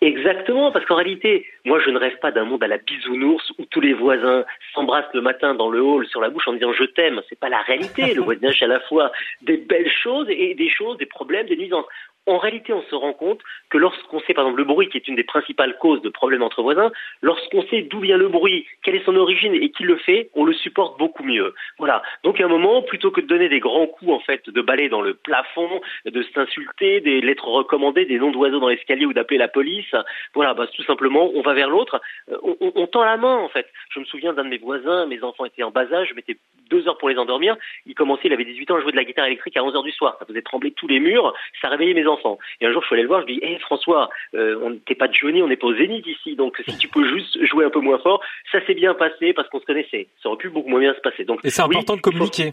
Exactement, 0.00 0.70
parce 0.70 0.86
qu'en 0.86 0.94
réalité, 0.94 1.44
moi 1.64 1.80
je 1.84 1.90
ne 1.90 1.98
rêve 1.98 2.16
pas 2.20 2.30
d'un 2.30 2.44
monde 2.44 2.62
à 2.62 2.68
la 2.68 2.78
bisounours 2.78 3.52
où 3.58 3.64
tous 3.64 3.80
les 3.80 3.94
voisins 3.94 4.44
s'embrassent 4.72 5.12
le 5.12 5.20
matin 5.20 5.56
dans 5.56 5.70
le 5.70 5.82
hall 5.82 6.06
sur 6.06 6.20
la 6.20 6.30
bouche 6.30 6.46
en 6.46 6.52
disant 6.52 6.72
je 6.72 6.84
t'aime. 6.84 7.20
C'est 7.28 7.38
pas 7.38 7.48
la 7.48 7.60
réalité. 7.62 8.14
Le 8.14 8.22
voisinage, 8.22 8.54
c'est 8.60 8.66
à 8.66 8.68
la 8.68 8.78
fois 8.78 9.10
des 9.42 9.56
belles 9.56 9.90
choses 9.90 10.28
et 10.30 10.54
des 10.54 10.70
choses, 10.70 10.98
des 10.98 11.06
problèmes, 11.06 11.48
des 11.48 11.56
nuisances 11.56 11.86
en 12.28 12.38
réalité, 12.38 12.72
on 12.72 12.82
se 12.82 12.94
rend 12.94 13.12
compte 13.12 13.40
que 13.70 13.78
lorsqu'on 13.78 14.20
sait, 14.20 14.34
par 14.34 14.44
exemple, 14.44 14.60
le 14.60 14.66
bruit, 14.66 14.88
qui 14.88 14.98
est 14.98 15.08
une 15.08 15.16
des 15.16 15.24
principales 15.24 15.76
causes 15.78 16.02
de 16.02 16.08
problèmes 16.08 16.42
entre 16.42 16.62
voisins, 16.62 16.90
lorsqu'on 17.22 17.62
sait 17.68 17.82
d'où 17.82 18.00
vient 18.00 18.18
le 18.18 18.28
bruit, 18.28 18.66
quelle 18.82 18.96
est 18.96 19.04
son 19.04 19.16
origine 19.16 19.54
et 19.54 19.70
qui 19.70 19.84
le 19.84 19.96
fait, 19.96 20.30
on 20.34 20.44
le 20.44 20.52
supporte 20.52 20.98
beaucoup 20.98 21.24
mieux. 21.24 21.54
Voilà. 21.78 22.02
Donc, 22.24 22.40
à 22.40 22.44
un 22.44 22.48
moment, 22.48 22.82
plutôt 22.82 23.10
que 23.10 23.20
de 23.20 23.26
donner 23.26 23.48
des 23.48 23.60
grands 23.60 23.86
coups, 23.86 24.12
en 24.12 24.20
fait, 24.20 24.48
de 24.48 24.60
balai 24.60 24.88
dans 24.88 25.00
le 25.00 25.14
plafond, 25.14 25.80
de 26.04 26.22
s'insulter, 26.34 27.00
des 27.00 27.20
lettres 27.20 27.48
recommandées, 27.48 28.04
des 28.04 28.18
noms 28.18 28.30
d'oiseaux 28.30 28.60
dans 28.60 28.68
l'escalier 28.68 29.06
ou 29.06 29.12
d'appeler 29.12 29.38
la 29.38 29.48
police, 29.48 29.94
voilà, 30.34 30.54
bah, 30.54 30.66
tout 30.66 30.84
simplement, 30.84 31.30
on 31.34 31.40
va 31.40 31.54
vers 31.54 31.70
l'autre, 31.70 32.00
euh, 32.30 32.36
on, 32.42 32.72
on, 32.74 32.86
tend 32.86 33.04
la 33.04 33.16
main, 33.16 33.36
en 33.36 33.48
fait. 33.48 33.66
Je 33.90 34.00
me 34.00 34.04
souviens 34.04 34.34
d'un 34.34 34.44
de 34.44 34.50
mes 34.50 34.58
voisins, 34.58 35.06
mes 35.06 35.22
enfants 35.22 35.46
étaient 35.46 35.62
en 35.62 35.70
bas 35.70 35.90
âge, 35.92 36.08
je 36.10 36.14
mettais 36.14 36.36
deux 36.68 36.86
heures 36.88 36.98
pour 36.98 37.08
les 37.08 37.16
endormir. 37.16 37.56
Il 37.86 37.94
commençait, 37.94 38.22
il 38.24 38.32
avait 38.32 38.44
18 38.44 38.70
ans, 38.70 38.76
à 38.76 38.80
jouer 38.80 38.92
de 38.92 38.96
la 38.96 39.04
guitare 39.04 39.26
électrique 39.26 39.56
à 39.56 39.64
11 39.64 39.74
heures 39.74 39.82
du 39.82 39.92
soir. 39.92 40.16
Ça 40.18 40.26
faisait 40.26 40.42
trembler 40.42 40.72
tous 40.72 40.88
les 40.88 41.00
murs, 41.00 41.32
ça 41.62 41.68
réveillait 41.68 41.94
mes 41.94 42.06
enfants 42.06 42.17
Et 42.60 42.66
un 42.66 42.72
jour, 42.72 42.82
je 42.82 42.86
suis 42.86 42.94
allé 42.94 43.02
le 43.02 43.08
voir, 43.08 43.22
je 43.22 43.26
lui 43.26 43.38
dis, 43.38 43.44
hé 43.44 43.58
François, 43.58 44.08
euh, 44.34 44.58
on 44.62 44.76
t'es 44.86 44.94
pas 44.94 45.08
de 45.08 45.14
Johnny, 45.14 45.42
on 45.42 45.48
n'est 45.48 45.56
pas 45.56 45.66
au 45.66 45.74
Zénith 45.74 46.06
ici, 46.06 46.36
donc 46.36 46.60
si 46.68 46.76
tu 46.78 46.88
peux 46.88 47.06
juste 47.08 47.44
jouer 47.44 47.64
un 47.64 47.70
peu 47.70 47.80
moins 47.80 47.98
fort, 47.98 48.20
ça 48.52 48.64
s'est 48.66 48.74
bien 48.74 48.94
passé 48.94 49.32
parce 49.32 49.48
qu'on 49.48 49.60
se 49.60 49.66
connaissait. 49.66 50.08
Ça 50.22 50.28
aurait 50.28 50.38
pu 50.38 50.50
beaucoup 50.50 50.68
moins 50.68 50.80
bien 50.80 50.94
se 50.94 51.00
passer. 51.00 51.24
Donc, 51.24 51.40
et 51.44 51.50
c'est 51.50 51.62
important 51.62 51.96
de 51.96 52.00
communiquer 52.00 52.52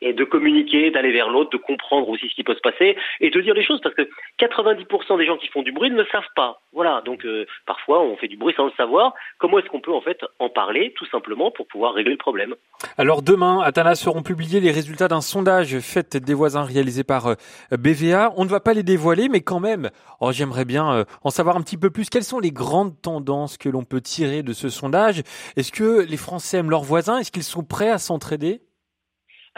et 0.00 0.12
de 0.12 0.24
communiquer, 0.24 0.90
d'aller 0.90 1.12
vers 1.12 1.28
l'autre, 1.28 1.50
de 1.50 1.56
comprendre 1.56 2.08
aussi 2.08 2.28
ce 2.28 2.34
qui 2.34 2.44
peut 2.44 2.54
se 2.54 2.60
passer 2.60 2.96
et 3.20 3.30
de 3.30 3.40
dire 3.40 3.54
les 3.54 3.64
choses 3.64 3.80
parce 3.80 3.94
que 3.94 4.08
90% 4.40 5.18
des 5.18 5.26
gens 5.26 5.36
qui 5.36 5.48
font 5.48 5.62
du 5.62 5.72
bruit 5.72 5.90
ne 5.90 5.96
le 5.96 6.06
savent 6.12 6.22
pas. 6.36 6.60
Voilà, 6.72 7.02
donc 7.04 7.24
euh, 7.24 7.46
parfois 7.66 8.02
on 8.02 8.16
fait 8.16 8.28
du 8.28 8.36
bruit 8.36 8.54
sans 8.56 8.66
le 8.66 8.72
savoir. 8.76 9.14
Comment 9.38 9.58
est-ce 9.58 9.68
qu'on 9.68 9.80
peut 9.80 9.92
en 9.92 10.00
fait 10.00 10.20
en 10.38 10.48
parler 10.48 10.92
tout 10.96 11.06
simplement 11.06 11.50
pour 11.50 11.66
pouvoir 11.66 11.94
régler 11.94 12.12
le 12.12 12.18
problème? 12.18 12.54
Alors 12.96 13.22
demain, 13.22 13.60
Athanas 13.60 13.96
seront 13.96 14.22
publiés 14.22 14.60
les 14.60 14.70
résultats 14.70 15.08
d'un 15.08 15.20
sondage 15.20 15.78
fait 15.80 16.16
des 16.16 16.34
voisins 16.34 16.62
réalisé 16.62 17.04
par 17.04 17.26
euh, 17.26 17.34
BVA. 17.72 18.32
On 18.36 18.44
ne 18.44 18.50
va 18.50 18.60
pas 18.60 18.74
les 18.74 18.82
dévoiler, 18.82 19.28
mais 19.28 19.40
quand 19.40 19.60
même, 19.60 19.90
oh, 20.20 20.32
j'aimerais 20.32 20.64
bien 20.64 20.92
euh, 20.92 21.04
en 21.22 21.30
savoir 21.30 21.56
un 21.56 21.62
petit 21.62 21.76
peu 21.76 21.90
plus. 21.90 22.08
Quelles 22.08 22.24
sont 22.24 22.40
les 22.40 22.52
grandes 22.52 23.00
tendances 23.00 23.58
que 23.58 23.68
l'on 23.68 23.84
peut 23.84 24.00
tirer 24.00 24.42
de 24.42 24.52
ce 24.52 24.68
sondage? 24.68 25.22
Est-ce 25.56 25.72
que 25.72 26.06
les 26.08 26.16
Français 26.16 26.58
aiment 26.58 26.70
leurs 26.70 26.82
voisins? 26.82 27.18
Est-ce 27.18 27.32
qu'ils 27.32 27.42
sont 27.42 27.64
prêts 27.64 27.90
à 27.90 27.98
s'entraider? 27.98 28.60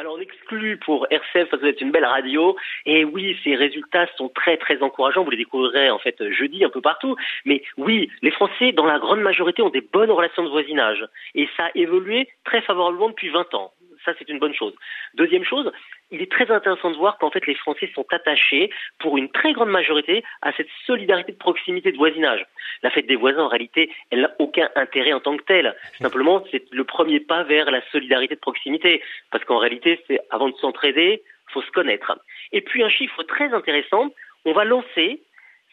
Alors 0.00 0.14
on 0.14 0.20
exclut 0.20 0.78
pour 0.78 1.06
RCF 1.10 1.50
parce 1.50 1.60
que 1.60 1.66
vous 1.66 1.66
êtes 1.66 1.80
une 1.82 1.90
belle 1.90 2.06
radio. 2.06 2.56
Et 2.86 3.04
oui, 3.04 3.36
ces 3.44 3.54
résultats 3.54 4.06
sont 4.16 4.30
très 4.30 4.56
très 4.56 4.82
encourageants. 4.82 5.24
Vous 5.24 5.30
les 5.30 5.36
découvrirez 5.36 5.90
en 5.90 5.98
fait 5.98 6.16
jeudi 6.32 6.64
un 6.64 6.70
peu 6.70 6.80
partout. 6.80 7.16
Mais 7.44 7.62
oui, 7.76 8.10
les 8.22 8.30
Français, 8.30 8.72
dans 8.72 8.86
la 8.86 8.98
grande 8.98 9.20
majorité, 9.20 9.60
ont 9.60 9.68
des 9.68 9.82
bonnes 9.82 10.10
relations 10.10 10.42
de 10.42 10.48
voisinage. 10.48 11.06
Et 11.34 11.48
ça 11.54 11.66
a 11.66 11.70
évolué 11.74 12.28
très 12.44 12.62
favorablement 12.62 13.10
depuis 13.10 13.28
20 13.28 13.54
ans 13.54 13.72
ça 14.04 14.12
c'est 14.18 14.28
une 14.28 14.38
bonne 14.38 14.54
chose. 14.54 14.74
Deuxième 15.14 15.44
chose, 15.44 15.70
il 16.10 16.22
est 16.22 16.30
très 16.30 16.50
intéressant 16.50 16.90
de 16.90 16.96
voir 16.96 17.18
qu'en 17.18 17.30
fait 17.30 17.46
les 17.46 17.54
Français 17.54 17.90
sont 17.94 18.06
attachés 18.10 18.70
pour 18.98 19.18
une 19.18 19.30
très 19.30 19.52
grande 19.52 19.70
majorité 19.70 20.24
à 20.42 20.52
cette 20.52 20.68
solidarité 20.86 21.32
de 21.32 21.38
proximité 21.38 21.92
de 21.92 21.96
voisinage. 21.96 22.44
La 22.82 22.90
fête 22.90 23.06
des 23.06 23.16
voisins 23.16 23.44
en 23.44 23.48
réalité, 23.48 23.90
elle 24.10 24.22
n'a 24.22 24.34
aucun 24.38 24.68
intérêt 24.76 25.12
en 25.12 25.20
tant 25.20 25.36
que 25.36 25.44
telle. 25.44 25.74
Simplement, 26.00 26.44
c'est 26.50 26.64
le 26.72 26.84
premier 26.84 27.20
pas 27.20 27.42
vers 27.42 27.70
la 27.70 27.82
solidarité 27.90 28.34
de 28.34 28.40
proximité 28.40 29.02
parce 29.30 29.44
qu'en 29.44 29.58
réalité, 29.58 30.00
c'est 30.06 30.20
avant 30.30 30.48
de 30.48 30.56
s'entraider, 30.56 31.22
faut 31.48 31.62
se 31.62 31.70
connaître. 31.70 32.18
Et 32.52 32.60
puis 32.60 32.82
un 32.82 32.88
chiffre 32.88 33.22
très 33.24 33.52
intéressant, 33.52 34.10
on 34.44 34.52
va 34.52 34.64
lancer 34.64 35.22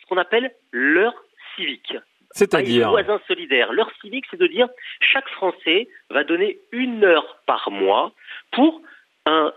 ce 0.02 0.06
qu'on 0.08 0.18
appelle 0.18 0.52
l'heure 0.72 1.16
civique. 1.56 1.94
C'est-à-dire 2.32 2.90
voisins 2.90 3.22
solidaires. 3.28 3.74
L'heure 3.74 3.92
civique, 4.02 4.26
c'est 4.30 4.40
de 4.40 4.48
dire 4.48 4.68
chaque 5.00 5.28
Français 5.30 5.88
va 6.10 6.24
donner 6.24 6.60
une 6.72 7.04
heure 7.04 7.40
par 7.46 7.72
mois 7.72 8.12
pour 8.52 8.82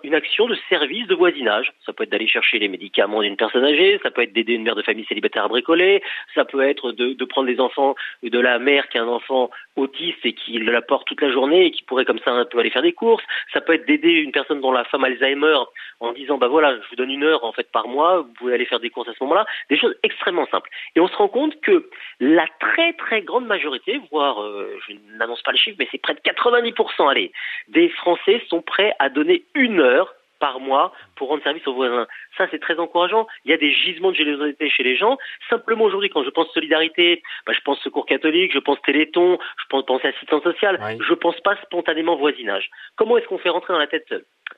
une 0.03 0.15
action 0.15 0.47
de 0.47 0.57
service 0.69 1.07
de 1.07 1.15
voisinage. 1.15 1.73
Ça 1.87 1.93
peut 1.93 2.05
être 2.05 2.11
d'aller 2.11 2.27
chercher 2.27 2.59
les 2.59 2.69
médicaments 2.69 3.23
d'une 3.23 3.37
personne 3.37 3.65
âgée, 3.65 4.01
ça 4.03 4.11
peut 4.11 4.23
être 4.23 4.33
d'aider 4.33 4.55
une 4.55 4.63
mère 4.63 4.75
de 4.75 4.83
famille 4.83 5.05
célibataire 5.07 5.45
à 5.45 5.49
bricoler, 5.49 6.03
ça 6.35 6.45
peut 6.45 6.63
être 6.63 6.93
de, 6.93 7.25
prendre 7.25 7.49
les 7.49 7.61
enfants 7.61 7.95
de 8.23 8.39
la 8.39 8.59
mère 8.59 8.89
qui 8.89 8.99
a 8.99 9.03
un 9.03 9.09
enfant 9.09 9.51
autiste 9.77 10.19
et 10.25 10.33
qui 10.33 10.59
la 10.59 10.83
porte 10.83 11.07
toute 11.07 11.21
la 11.21 11.31
journée 11.31 11.67
et 11.67 11.71
qui 11.71 11.83
pourrait 11.85 12.05
comme 12.05 12.19
ça 12.25 12.33
un 12.33 12.45
peu 12.45 12.59
aller 12.59 12.71
faire 12.71 12.83
des 12.83 12.93
courses. 12.93 13.23
Ça 13.53 13.61
peut 13.61 13.75
être 13.75 13.87
d'aider 13.87 14.11
une 14.11 14.33
personne 14.33 14.61
dont 14.61 14.73
la 14.73 14.85
femme 14.85 15.05
Alzheimer 15.05 15.59
en 16.01 16.13
disant 16.13 16.39
bah 16.39 16.49
voilà, 16.49 16.77
je 16.77 16.89
vous 16.89 16.97
donne 16.97 17.11
une 17.11 17.25
heure 17.25 17.45
en 17.45 17.53
fait 17.53 17.71
par 17.71 17.87
mois, 17.87 18.23
vous 18.23 18.33
pouvez 18.35 18.55
aller 18.55 18.67
faire 18.67 18.81
des 18.81 18.91
courses 18.91 19.09
à 19.09 19.13
ce 19.13 19.23
moment-là. 19.25 19.47
Des 19.69 19.79
choses 19.79 19.95
extrêmement 20.03 20.47
simples. 20.51 20.71
Et 20.97 21.01
on 21.01 21.09
se 21.09 21.17
rend 21.17 21.29
compte 21.29 21.61
que 21.61 21.89
la 22.19 22.47
très 22.59 22.93
très 22.95 23.23
grande 23.23 23.47
majorité, 23.47 24.01
voire 24.11 24.43
euh, 24.43 24.79
je 24.89 24.95
n'annonce 25.17 25.43
pas 25.43 25.53
le 25.53 25.59
chiffre, 25.59 25.77
mais 25.79 25.89
c'est 25.91 25.99
près 25.99 26.15
de 26.15 26.21
90% 26.21 27.09
allez, 27.09 27.33
des 27.69 27.89
Français 27.91 28.43
sont 28.49 28.63
prêts 28.63 28.95
à 28.99 29.09
donner 29.09 29.45
une 29.61 29.81
heure 29.81 30.15
par 30.41 30.59
mois 30.59 30.93
pour 31.17 31.29
rendre 31.29 31.43
service 31.43 31.67
aux 31.67 31.75
voisins. 31.75 32.07
Ça, 32.37 32.47
c'est 32.51 32.61
très 32.61 32.79
encourageant. 32.79 33.27
Il 33.45 33.51
y 33.51 33.55
a 33.55 33.59
des 33.59 33.73
gisements 33.73 34.11
de 34.11 34.17
générosité 34.17 34.71
chez 34.71 34.83
les 34.83 34.97
gens. 34.97 35.19
Simplement, 35.51 35.85
aujourd'hui, 35.85 36.09
quand 36.09 36.25
je 36.25 36.31
pense 36.31 36.49
solidarité, 36.53 37.23
bah, 37.47 37.53
je 37.55 37.61
pense 37.61 37.79
secours 37.81 38.07
catholique, 38.07 38.53
je 38.53 38.59
pense 38.59 38.81
téléthon, 38.83 39.39
je 39.59 39.65
pense 39.69 39.85
penser 39.85 40.09
assistance 40.09 40.43
sociale. 40.43 40.81
Je 41.07 41.15
pense 41.15 41.39
pas 41.41 41.57
spontanément 41.63 42.17
voisinage. 42.17 42.71
Comment 42.97 43.19
est-ce 43.19 43.29
qu'on 43.29 43.39
fait 43.39 43.51
rentrer 43.51 43.75
dans 43.75 43.79
la 43.79 43.87
tête 43.87 44.13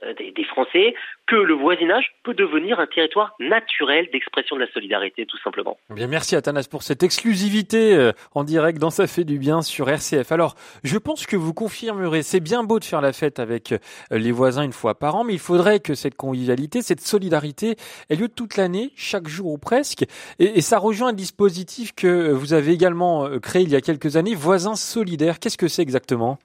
euh, 0.05 0.15
des, 0.15 0.45
Français 0.45 0.95
que 1.27 1.37
le 1.37 1.55
voisinage 1.55 2.13
peut 2.25 2.35
devenir 2.35 2.79
un 2.81 2.87
territoire 2.87 3.35
naturel 3.39 4.09
d'expression 4.13 4.57
de 4.57 4.61
la 4.63 4.71
solidarité, 4.73 5.25
tout 5.25 5.39
simplement. 5.39 5.79
Bien, 5.89 6.09
merci 6.09 6.37
Athanas 6.37 6.67
pour 6.69 6.83
cette 6.83 7.03
exclusivité 7.03 7.95
euh, 7.95 8.13
en 8.35 8.45
direct 8.45 8.79
dans 8.79 8.91
Ça 8.91 9.07
fait 9.07 9.25
du 9.25 9.39
bien 9.39 9.63
sur 9.63 9.89
RCF. 9.89 10.31
Alors, 10.33 10.57
je 10.83 10.99
pense 10.99 11.27
que 11.27 11.37
vous 11.37 11.55
confirmerez, 11.55 12.23
c'est 12.23 12.41
bien 12.41 12.65
beau 12.65 12.81
de 12.81 12.85
faire 12.85 13.01
la 13.01 13.13
fête 13.13 13.39
avec 13.39 13.73
euh, 13.73 13.79
les 14.11 14.33
voisins 14.33 14.63
une 14.63 14.73
fois 14.73 14.99
par 14.99 15.15
an, 15.15 15.25
mais 15.25 15.35
il 15.35 15.39
faudrait 15.39 15.81
que 15.81 15.95
cette 15.95 16.17
convivialité, 16.17 16.83
cette 16.83 17.01
solidarité 17.01 17.77
ait 18.11 18.17
lieu 18.17 18.29
toute 18.29 18.57
l'année, 18.57 18.91
chaque 18.97 19.29
jour 19.29 19.53
ou 19.53 19.59
presque. 19.59 20.03
Et, 20.39 20.59
et 20.59 20.61
ça 20.61 20.79
rejoint 20.79 21.09
un 21.09 21.15
dispositif 21.15 21.95
que 21.95 22.31
vous 22.33 22.53
avez 22.53 22.73
également 22.73 23.39
créé 23.39 23.63
il 23.63 23.71
y 23.71 23.77
a 23.77 23.81
quelques 23.81 24.17
années, 24.17 24.35
Voisins 24.35 24.77
solidaires. 24.77 25.39
Qu'est-ce 25.39 25.59
que 25.59 25.69
c'est 25.69 25.83
exactement? 25.83 26.39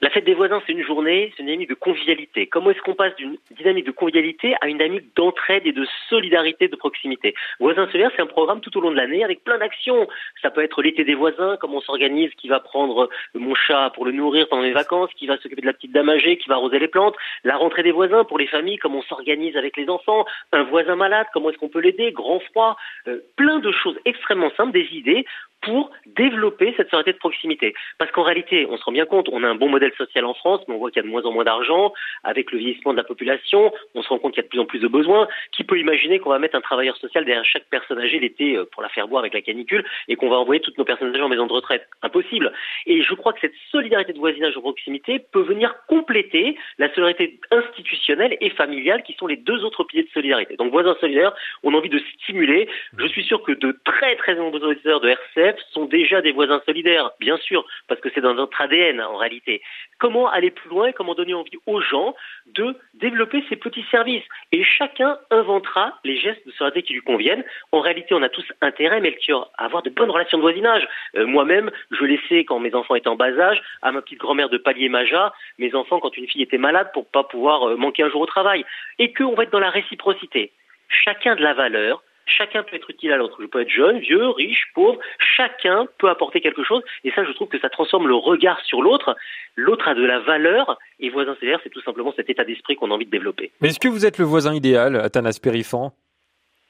La 0.00 0.10
fête 0.10 0.24
des 0.24 0.34
voisins, 0.34 0.62
c'est 0.66 0.72
une 0.72 0.84
journée, 0.84 1.32
c'est 1.36 1.42
une 1.42 1.46
dynamique 1.46 1.70
de 1.70 1.74
convivialité. 1.74 2.46
Comment 2.46 2.70
est-ce 2.70 2.82
qu'on 2.82 2.94
passe 2.94 3.14
d'une 3.16 3.38
dynamique 3.50 3.86
de 3.86 3.90
convivialité 3.90 4.54
à 4.60 4.68
une 4.68 4.78
dynamique 4.78 5.14
d'entraide 5.16 5.66
et 5.66 5.72
de 5.72 5.86
solidarité 6.08 6.68
de 6.68 6.76
proximité? 6.76 7.34
Voisins 7.60 7.86
solidaires, 7.86 8.10
c'est 8.14 8.22
un 8.22 8.26
programme 8.26 8.60
tout 8.60 8.76
au 8.76 8.80
long 8.80 8.90
de 8.90 8.96
l'année 8.96 9.24
avec 9.24 9.42
plein 9.44 9.58
d'actions. 9.58 10.06
Ça 10.42 10.50
peut 10.50 10.62
être 10.62 10.82
l'été 10.82 11.04
des 11.04 11.14
voisins, 11.14 11.56
comment 11.60 11.78
on 11.78 11.80
s'organise, 11.80 12.30
qui 12.36 12.48
va 12.48 12.60
prendre 12.60 13.08
mon 13.34 13.54
chat 13.54 13.90
pour 13.94 14.04
le 14.04 14.12
nourrir 14.12 14.48
pendant 14.48 14.62
les 14.62 14.72
vacances, 14.72 15.10
qui 15.14 15.26
va 15.26 15.38
s'occuper 15.38 15.62
de 15.62 15.66
la 15.66 15.72
petite 15.72 15.92
dame 15.92 16.08
âgée, 16.08 16.36
qui 16.36 16.48
va 16.48 16.56
arroser 16.56 16.78
les 16.78 16.88
plantes. 16.88 17.16
La 17.44 17.56
rentrée 17.56 17.82
des 17.82 17.92
voisins 17.92 18.24
pour 18.24 18.38
les 18.38 18.46
familles, 18.46 18.78
comment 18.78 18.98
on 18.98 19.02
s'organise 19.02 19.56
avec 19.56 19.76
les 19.76 19.88
enfants. 19.88 20.26
Un 20.52 20.64
voisin 20.64 20.96
malade, 20.96 21.26
comment 21.32 21.50
est-ce 21.50 21.58
qu'on 21.58 21.68
peut 21.68 21.80
l'aider? 21.80 22.12
Grand 22.12 22.40
froid. 22.40 22.76
Euh, 23.08 23.20
plein 23.36 23.58
de 23.58 23.72
choses 23.72 23.98
extrêmement 24.04 24.50
simples, 24.56 24.72
des 24.72 24.88
idées 24.92 25.24
pour 25.66 25.90
développer 26.06 26.72
cette 26.76 26.88
solidarité 26.90 27.12
de 27.12 27.18
proximité. 27.18 27.74
Parce 27.98 28.10
qu'en 28.12 28.22
réalité, 28.22 28.66
on 28.70 28.76
se 28.78 28.84
rend 28.84 28.92
bien 28.92 29.04
compte, 29.04 29.28
on 29.30 29.42
a 29.42 29.48
un 29.48 29.56
bon 29.56 29.68
modèle 29.68 29.92
social 29.98 30.24
en 30.24 30.32
France, 30.32 30.62
mais 30.68 30.74
on 30.74 30.78
voit 30.78 30.90
qu'il 30.90 31.02
y 31.02 31.04
a 31.04 31.06
de 31.06 31.10
moins 31.10 31.24
en 31.24 31.32
moins 31.32 31.42
d'argent. 31.42 31.92
Avec 32.22 32.52
le 32.52 32.58
vieillissement 32.58 32.92
de 32.92 32.96
la 32.96 33.04
population, 33.04 33.72
on 33.94 34.02
se 34.02 34.08
rend 34.08 34.18
compte 34.18 34.34
qu'il 34.34 34.42
y 34.42 34.44
a 34.44 34.48
de 34.48 34.48
plus 34.48 34.60
en 34.60 34.64
plus 34.64 34.78
de 34.78 34.86
besoins. 34.86 35.26
Qui 35.50 35.64
peut 35.64 35.78
imaginer 35.78 36.20
qu'on 36.20 36.30
va 36.30 36.38
mettre 36.38 36.54
un 36.54 36.60
travailleur 36.60 36.96
social 36.98 37.24
derrière 37.24 37.44
chaque 37.44 37.66
personne 37.68 37.98
âgée 37.98 38.20
l'été 38.20 38.56
euh, 38.56 38.64
pour 38.70 38.82
la 38.82 38.88
faire 38.88 39.08
boire 39.08 39.20
avec 39.20 39.34
la 39.34 39.40
canicule 39.40 39.84
et 40.06 40.14
qu'on 40.14 40.28
va 40.28 40.36
envoyer 40.36 40.60
toutes 40.60 40.78
nos 40.78 40.84
personnes 40.84 41.12
âgées 41.12 41.22
en 41.22 41.28
maison 41.28 41.48
de 41.48 41.52
retraite? 41.52 41.88
Impossible. 42.02 42.52
Et 42.86 43.02
je 43.02 43.14
crois 43.14 43.32
que 43.32 43.40
cette 43.40 43.54
solidarité 43.72 44.12
de 44.12 44.18
voisinage 44.18 44.54
de 44.54 44.60
proximité 44.60 45.18
peut 45.18 45.42
venir 45.42 45.74
compléter 45.88 46.56
la 46.78 46.88
solidarité 46.94 47.40
institutionnelle 47.50 48.36
et 48.40 48.50
familiale 48.50 49.02
qui 49.02 49.14
sont 49.14 49.26
les 49.26 49.36
deux 49.36 49.64
autres 49.64 49.82
piliers 49.82 50.04
de 50.04 50.10
solidarité. 50.10 50.56
Donc 50.56 50.70
voisins 50.70 50.96
solidaires, 51.00 51.32
on 51.64 51.74
a 51.74 51.76
envie 51.76 51.88
de 51.88 52.00
stimuler. 52.14 52.68
Je 52.96 53.06
suis 53.06 53.24
sûr 53.24 53.42
que 53.42 53.52
de 53.52 53.76
très 53.84 54.14
très 54.16 54.36
nombreux 54.36 54.62
auditeurs 54.62 55.00
de 55.00 55.08
RCF 55.08 55.55
sont 55.72 55.84
déjà 55.84 56.20
des 56.22 56.32
voisins 56.32 56.60
solidaires, 56.64 57.10
bien 57.20 57.36
sûr, 57.38 57.64
parce 57.88 58.00
que 58.00 58.08
c'est 58.14 58.20
dans 58.20 58.34
notre 58.34 58.60
ADN 58.60 59.00
en 59.00 59.16
réalité. 59.16 59.62
Comment 59.98 60.28
aller 60.28 60.50
plus 60.50 60.68
loin 60.68 60.88
et 60.88 60.92
comment 60.92 61.14
donner 61.14 61.34
envie 61.34 61.58
aux 61.66 61.80
gens 61.80 62.14
de 62.46 62.76
développer 62.94 63.44
ces 63.48 63.56
petits 63.56 63.84
services? 63.90 64.24
Et 64.52 64.62
chacun 64.64 65.18
inventera 65.30 65.98
les 66.04 66.18
gestes 66.18 66.46
de 66.46 66.52
solidarité 66.52 66.82
qui 66.82 66.94
lui 66.94 67.02
conviennent. 67.02 67.44
En 67.72 67.80
réalité, 67.80 68.14
on 68.14 68.22
a 68.22 68.28
tous 68.28 68.44
intérêt, 68.60 69.00
Melchior, 69.00 69.50
à 69.58 69.64
avoir 69.64 69.82
de 69.82 69.90
bonnes 69.90 70.10
relations 70.10 70.38
de 70.38 70.42
voisinage. 70.42 70.86
Euh, 71.16 71.26
moi-même, 71.26 71.70
je 71.90 72.04
laissais, 72.04 72.44
quand 72.44 72.58
mes 72.58 72.74
enfants 72.74 72.94
étaient 72.94 73.08
en 73.08 73.16
bas 73.16 73.38
âge, 73.38 73.62
à 73.82 73.92
ma 73.92 74.02
petite 74.02 74.18
grand-mère 74.18 74.48
de 74.48 74.58
palier 74.58 74.88
Maja, 74.88 75.32
mes 75.58 75.74
enfants 75.74 76.00
quand 76.00 76.16
une 76.16 76.28
fille 76.28 76.42
était 76.42 76.58
malade 76.58 76.90
pour 76.92 77.06
pas 77.06 77.24
pouvoir 77.24 77.68
euh, 77.68 77.76
manquer 77.76 78.02
un 78.02 78.10
jour 78.10 78.20
au 78.20 78.26
travail. 78.26 78.64
Et 78.98 79.12
qu'on 79.12 79.34
va 79.34 79.44
être 79.44 79.52
dans 79.52 79.60
la 79.60 79.70
réciprocité. 79.70 80.52
Chacun 80.88 81.34
de 81.34 81.42
la 81.42 81.54
valeur, 81.54 82.02
Chacun 82.26 82.62
peut 82.64 82.76
être 82.76 82.90
utile 82.90 83.12
à 83.12 83.16
l'autre. 83.16 83.38
Je 83.40 83.46
peux 83.46 83.60
être 83.60 83.70
jeune, 83.70 83.98
vieux, 83.98 84.28
riche, 84.30 84.66
pauvre. 84.74 84.98
Chacun 85.36 85.86
peut 85.98 86.08
apporter 86.08 86.40
quelque 86.40 86.64
chose. 86.64 86.82
Et 87.04 87.12
ça, 87.12 87.24
je 87.24 87.32
trouve 87.32 87.48
que 87.48 87.58
ça 87.60 87.68
transforme 87.68 88.08
le 88.08 88.14
regard 88.14 88.60
sur 88.64 88.82
l'autre. 88.82 89.16
L'autre 89.54 89.88
a 89.88 89.94
de 89.94 90.04
la 90.04 90.18
valeur. 90.20 90.78
Et 90.98 91.08
voisin 91.08 91.36
CR, 91.40 91.60
c'est 91.62 91.70
tout 91.70 91.82
simplement 91.82 92.12
cet 92.16 92.28
état 92.28 92.44
d'esprit 92.44 92.76
qu'on 92.76 92.90
a 92.90 92.94
envie 92.94 93.06
de 93.06 93.10
développer. 93.10 93.52
Mais 93.60 93.68
est-ce 93.68 93.80
que 93.80 93.88
vous 93.88 94.04
êtes 94.04 94.18
le 94.18 94.24
voisin 94.24 94.54
idéal, 94.54 94.96
Athanas 94.96 95.38
Périfan 95.42 95.92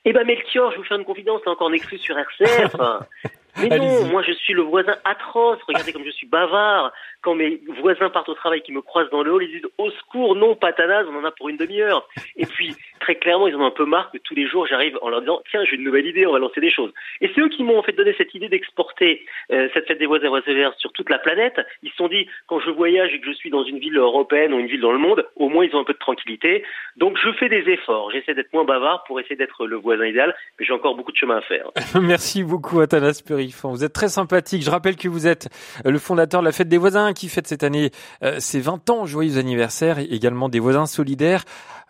Eh 0.05 0.13
ben, 0.13 0.27
Melchior, 0.27 0.73
je 0.73 0.79
vous 0.79 0.85
faire 0.85 0.99
une 0.99 1.05
confidence, 1.05 1.41
c'est 1.43 1.51
encore 1.51 1.69
en 1.69 1.73
exclu 1.73 1.99
sur 1.99 2.17
RCF. 2.19 2.77
Mais 3.59 3.69
non, 3.69 4.05
moi 4.07 4.23
je 4.23 4.33
suis 4.33 4.53
le 4.53 4.63
voisin 4.63 4.97
atroce. 5.05 5.59
Regardez 5.67 5.93
comme 5.93 6.05
je 6.05 6.11
suis 6.11 6.27
bavard. 6.27 6.93
Quand 7.23 7.35
mes 7.35 7.61
voisins 7.81 8.11
partent 8.11 8.29
au 8.29 8.35
travail, 8.35 8.63
qui 8.63 8.73
me 8.73 8.83
croisent 8.83 9.11
dans 9.11 9.23
le 9.23 9.33
hall, 9.33 9.43
ils 9.45 9.61
disent 9.61 9.71
au 9.79 9.91
secours, 9.91 10.37
non, 10.37 10.55
patanase, 10.55 11.07
on 11.11 11.17
en 11.17 11.25
a 11.25 11.31
pour 11.31 11.49
une 11.49 11.57
demi-heure. 11.57 12.09
Et 12.37 12.47
puis 12.47 12.75
très 13.01 13.17
clairement, 13.17 13.49
ils 13.49 13.55
en 13.57 13.61
ont 13.61 13.67
un 13.67 13.71
peu 13.71 13.85
marre 13.85 14.11
que 14.11 14.19
tous 14.19 14.35
les 14.35 14.47
jours 14.47 14.67
j'arrive 14.67 14.99
en 15.03 15.09
leur 15.09 15.21
disant 15.21 15.43
tiens, 15.51 15.65
j'ai 15.65 15.77
une 15.77 15.85
nouvelle 15.85 16.07
idée, 16.07 16.27
on 16.27 16.33
va 16.33 16.39
lancer 16.39 16.61
des 16.61 16.71
choses. 16.71 16.93
Et 17.21 17.31
c'est 17.35 17.41
eux 17.41 17.49
qui 17.49 17.63
m'ont 17.63 17.79
en 17.79 17.83
fait 17.83 17.93
donné 17.93 18.15
cette 18.17 18.35
idée 18.35 18.49
d'exporter 18.49 19.25
euh, 19.53 19.69
cette 19.75 19.87
fête 19.87 19.99
des 19.99 20.07
voisins 20.07 20.29
voisins 20.29 20.73
sur 20.79 20.93
toute 20.93 21.11
la 21.11 21.19
planète. 21.19 21.61
Ils 21.83 21.91
se 21.91 21.97
sont 21.97 22.09
dit 22.09 22.27
quand 22.47 22.61
je 22.61 22.71
voyage 22.71 23.13
et 23.15 23.21
que 23.21 23.27
je 23.27 23.33
suis 23.33 23.51
dans 23.51 23.65
une 23.65 23.79
ville 23.79 23.97
européenne 23.97 24.53
ou 24.53 24.59
une 24.59 24.67
ville 24.67 24.81
dans 24.81 24.93
le 24.93 24.99
monde, 24.99 25.27
au 25.37 25.49
moins 25.49 25.65
ils 25.65 25.75
ont 25.75 25.81
un 25.81 25.85
peu 25.85 25.93
de 25.93 25.99
tranquillité. 25.99 26.65
Donc 26.97 27.19
je 27.23 27.33
fais 27.33 27.49
des 27.49 27.71
efforts. 27.71 28.11
J'essaie 28.11 28.35
d'être 28.35 28.53
moins 28.53 28.65
bavard 28.65 29.05
pour 29.05 29.21
essayer 29.21 29.37
d'être 29.37 29.67
le 29.67 29.77
voisin 29.77 30.07
idéal, 30.07 30.35
mais 30.59 30.67
j'ai 30.67 30.73
encore 30.73 30.95
beaucoup 30.95 31.13
de 31.13 31.17
chemin 31.17 31.39
à 31.39 31.43
faire. 31.43 31.71
Merci 32.01 32.43
beaucoup, 32.45 32.81
Athanas 32.81 33.23
Perry 33.27 33.46
Vous 33.63 33.85
êtes 33.85 33.93
très 33.93 34.09
sympathique. 34.09 34.63
Je 34.63 34.71
rappelle 34.71 34.97
que 34.97 35.09
vous 35.09 35.27
êtes 35.27 35.49
le 35.85 35.99
fondateur 35.99 36.41
de 36.41 36.47
la 36.47 36.53
fête 36.53 36.69
des 36.69 36.79
voisins 36.79 37.13
qui 37.13 37.29
fête 37.29 37.47
cette 37.47 37.63
année 37.63 37.91
euh, 38.23 38.41
ses 38.41 38.61
20 38.61 38.89
ans. 38.91 39.05
Joyeux 39.07 39.39
anniversaire. 39.39 39.99
Également 39.99 40.49
des 40.49 40.61
voisins 40.61 40.87
solidaires. 40.87 41.45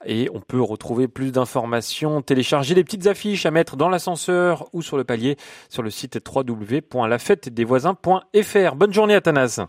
Et 0.05 0.29
on 0.35 0.41
peut 0.41 0.61
retrouver 0.61 1.07
plus 1.09 1.33
d'informations, 1.33 2.21
télécharger 2.23 2.75
les 2.75 2.85
petites 2.85 3.07
affiches 3.07 3.47
à 3.47 3.51
mettre 3.51 3.77
dans 3.77 3.89
l'ascenseur 3.89 4.69
ou 4.73 4.83
sur 4.83 4.97
le 4.97 5.05
palier 5.05 5.37
sur 5.69 5.83
le 5.83 5.91
site 5.91 6.21
www.lafêtedesvoisins.fr. 6.27 8.75
Bonne 8.77 8.93
journée 8.93 9.15
Athanas. 9.15 9.67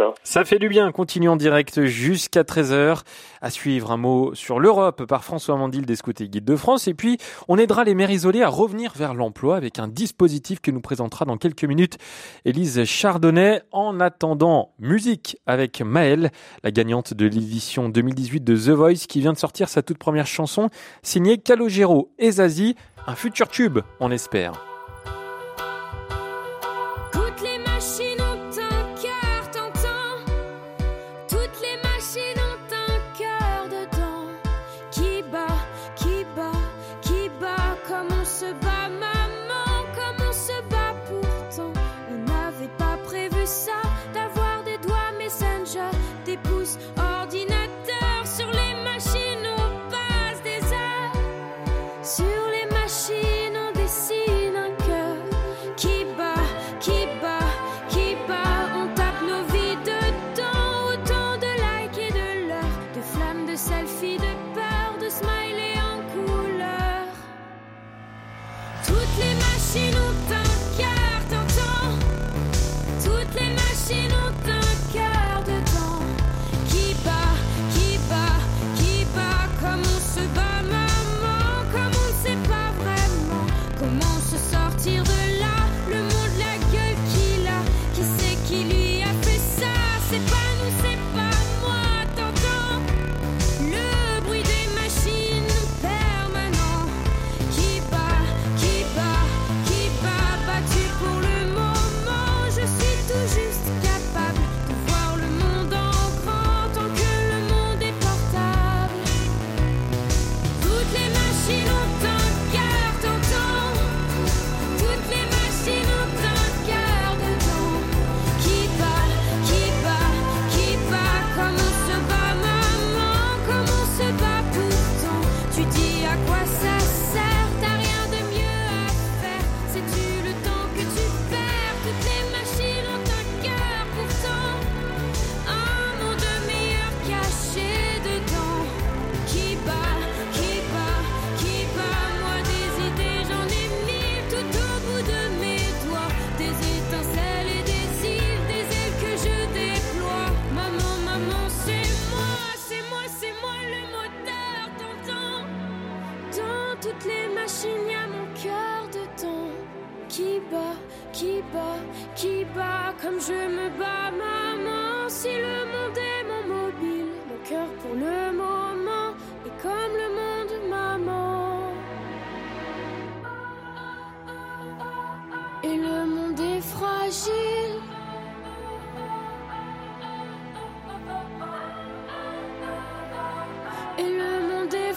Hein. 0.00 0.12
Ça 0.22 0.44
fait 0.44 0.58
du 0.58 0.68
bien. 0.68 0.92
Continue 0.92 1.28
en 1.28 1.36
direct 1.36 1.84
jusqu'à 1.84 2.42
13h. 2.42 3.02
À 3.40 3.50
suivre 3.50 3.92
un 3.92 3.96
mot 3.96 4.34
sur 4.34 4.60
l'Europe 4.60 5.06
par 5.06 5.24
François 5.24 5.56
Mandil 5.56 5.86
des 5.86 5.96
Scouts 5.96 6.12
et 6.20 6.28
Guides 6.28 6.44
de 6.44 6.56
France. 6.56 6.88
Et 6.88 6.94
puis, 6.94 7.18
on 7.48 7.56
aidera 7.56 7.84
les 7.84 7.94
mères 7.94 8.10
isolées 8.10 8.42
à 8.42 8.48
revenir 8.48 8.92
vers 8.94 9.14
l'emploi 9.14 9.56
avec 9.56 9.78
un 9.78 9.88
dispositif 9.88 10.60
que 10.60 10.70
nous 10.70 10.80
présentera 10.80 11.24
dans 11.24 11.38
quelques 11.38 11.64
minutes 11.64 11.96
Élise 12.44 12.84
Chardonnay. 12.84 13.62
En 13.72 14.00
attendant, 14.00 14.72
musique 14.78 15.38
avec 15.46 15.80
Maëlle, 15.80 16.30
la 16.62 16.70
gagnante 16.70 17.14
de 17.14 17.24
l'édition 17.24 17.88
2018 17.88 18.44
de 18.44 18.56
The 18.56 18.70
Voice 18.70 19.06
qui 19.08 19.20
vient 19.20 19.32
de 19.32 19.38
sortir 19.38 19.68
sa 19.68 19.82
toute 19.82 19.98
première 19.98 20.26
chanson 20.26 20.68
signée 21.02 21.38
Calogero 21.38 22.12
et 22.18 22.32
Zazie. 22.32 22.76
Un 23.06 23.14
futur 23.14 23.48
tube, 23.48 23.78
on 23.98 24.10
espère. 24.10 24.69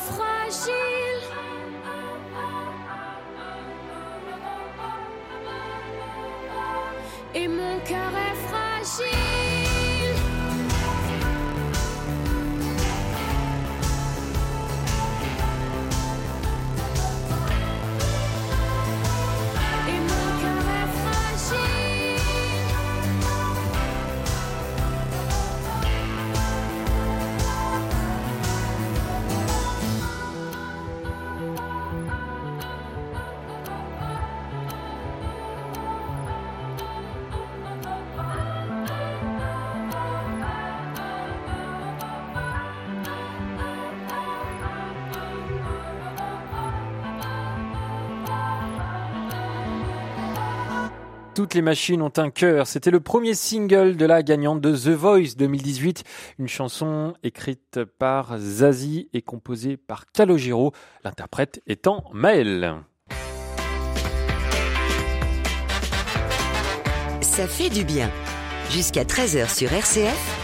frère. 0.04 0.33
Toutes 51.36 51.56
les 51.56 51.63
machines 51.63 52.04
ont 52.04 52.13
un 52.17 52.30
cœur. 52.30 52.67
C'était 52.67 52.91
le 52.91 53.00
premier 53.00 53.34
single 53.34 53.98
de 53.98 54.06
la 54.06 54.22
gagnante 54.22 54.62
de 54.62 54.76
The 54.76 54.89
Voice 54.89 55.36
2018. 55.36 56.04
Une 56.38 56.48
chanson 56.48 57.15
écrite 57.24 57.80
par 57.98 58.38
Zazie 58.38 59.10
et 59.13 59.24
composée 59.24 59.76
par 59.76 60.12
Calogero, 60.12 60.74
l'interprète 61.04 61.60
étant 61.65 62.04
Maël. 62.13 62.76
Ça 67.22 67.48
fait 67.48 67.72
du 67.72 67.84
bien. 67.84 68.12
Jusqu'à 68.69 69.04
13h 69.04 69.52
sur 69.52 69.74
RCF. 69.74 70.42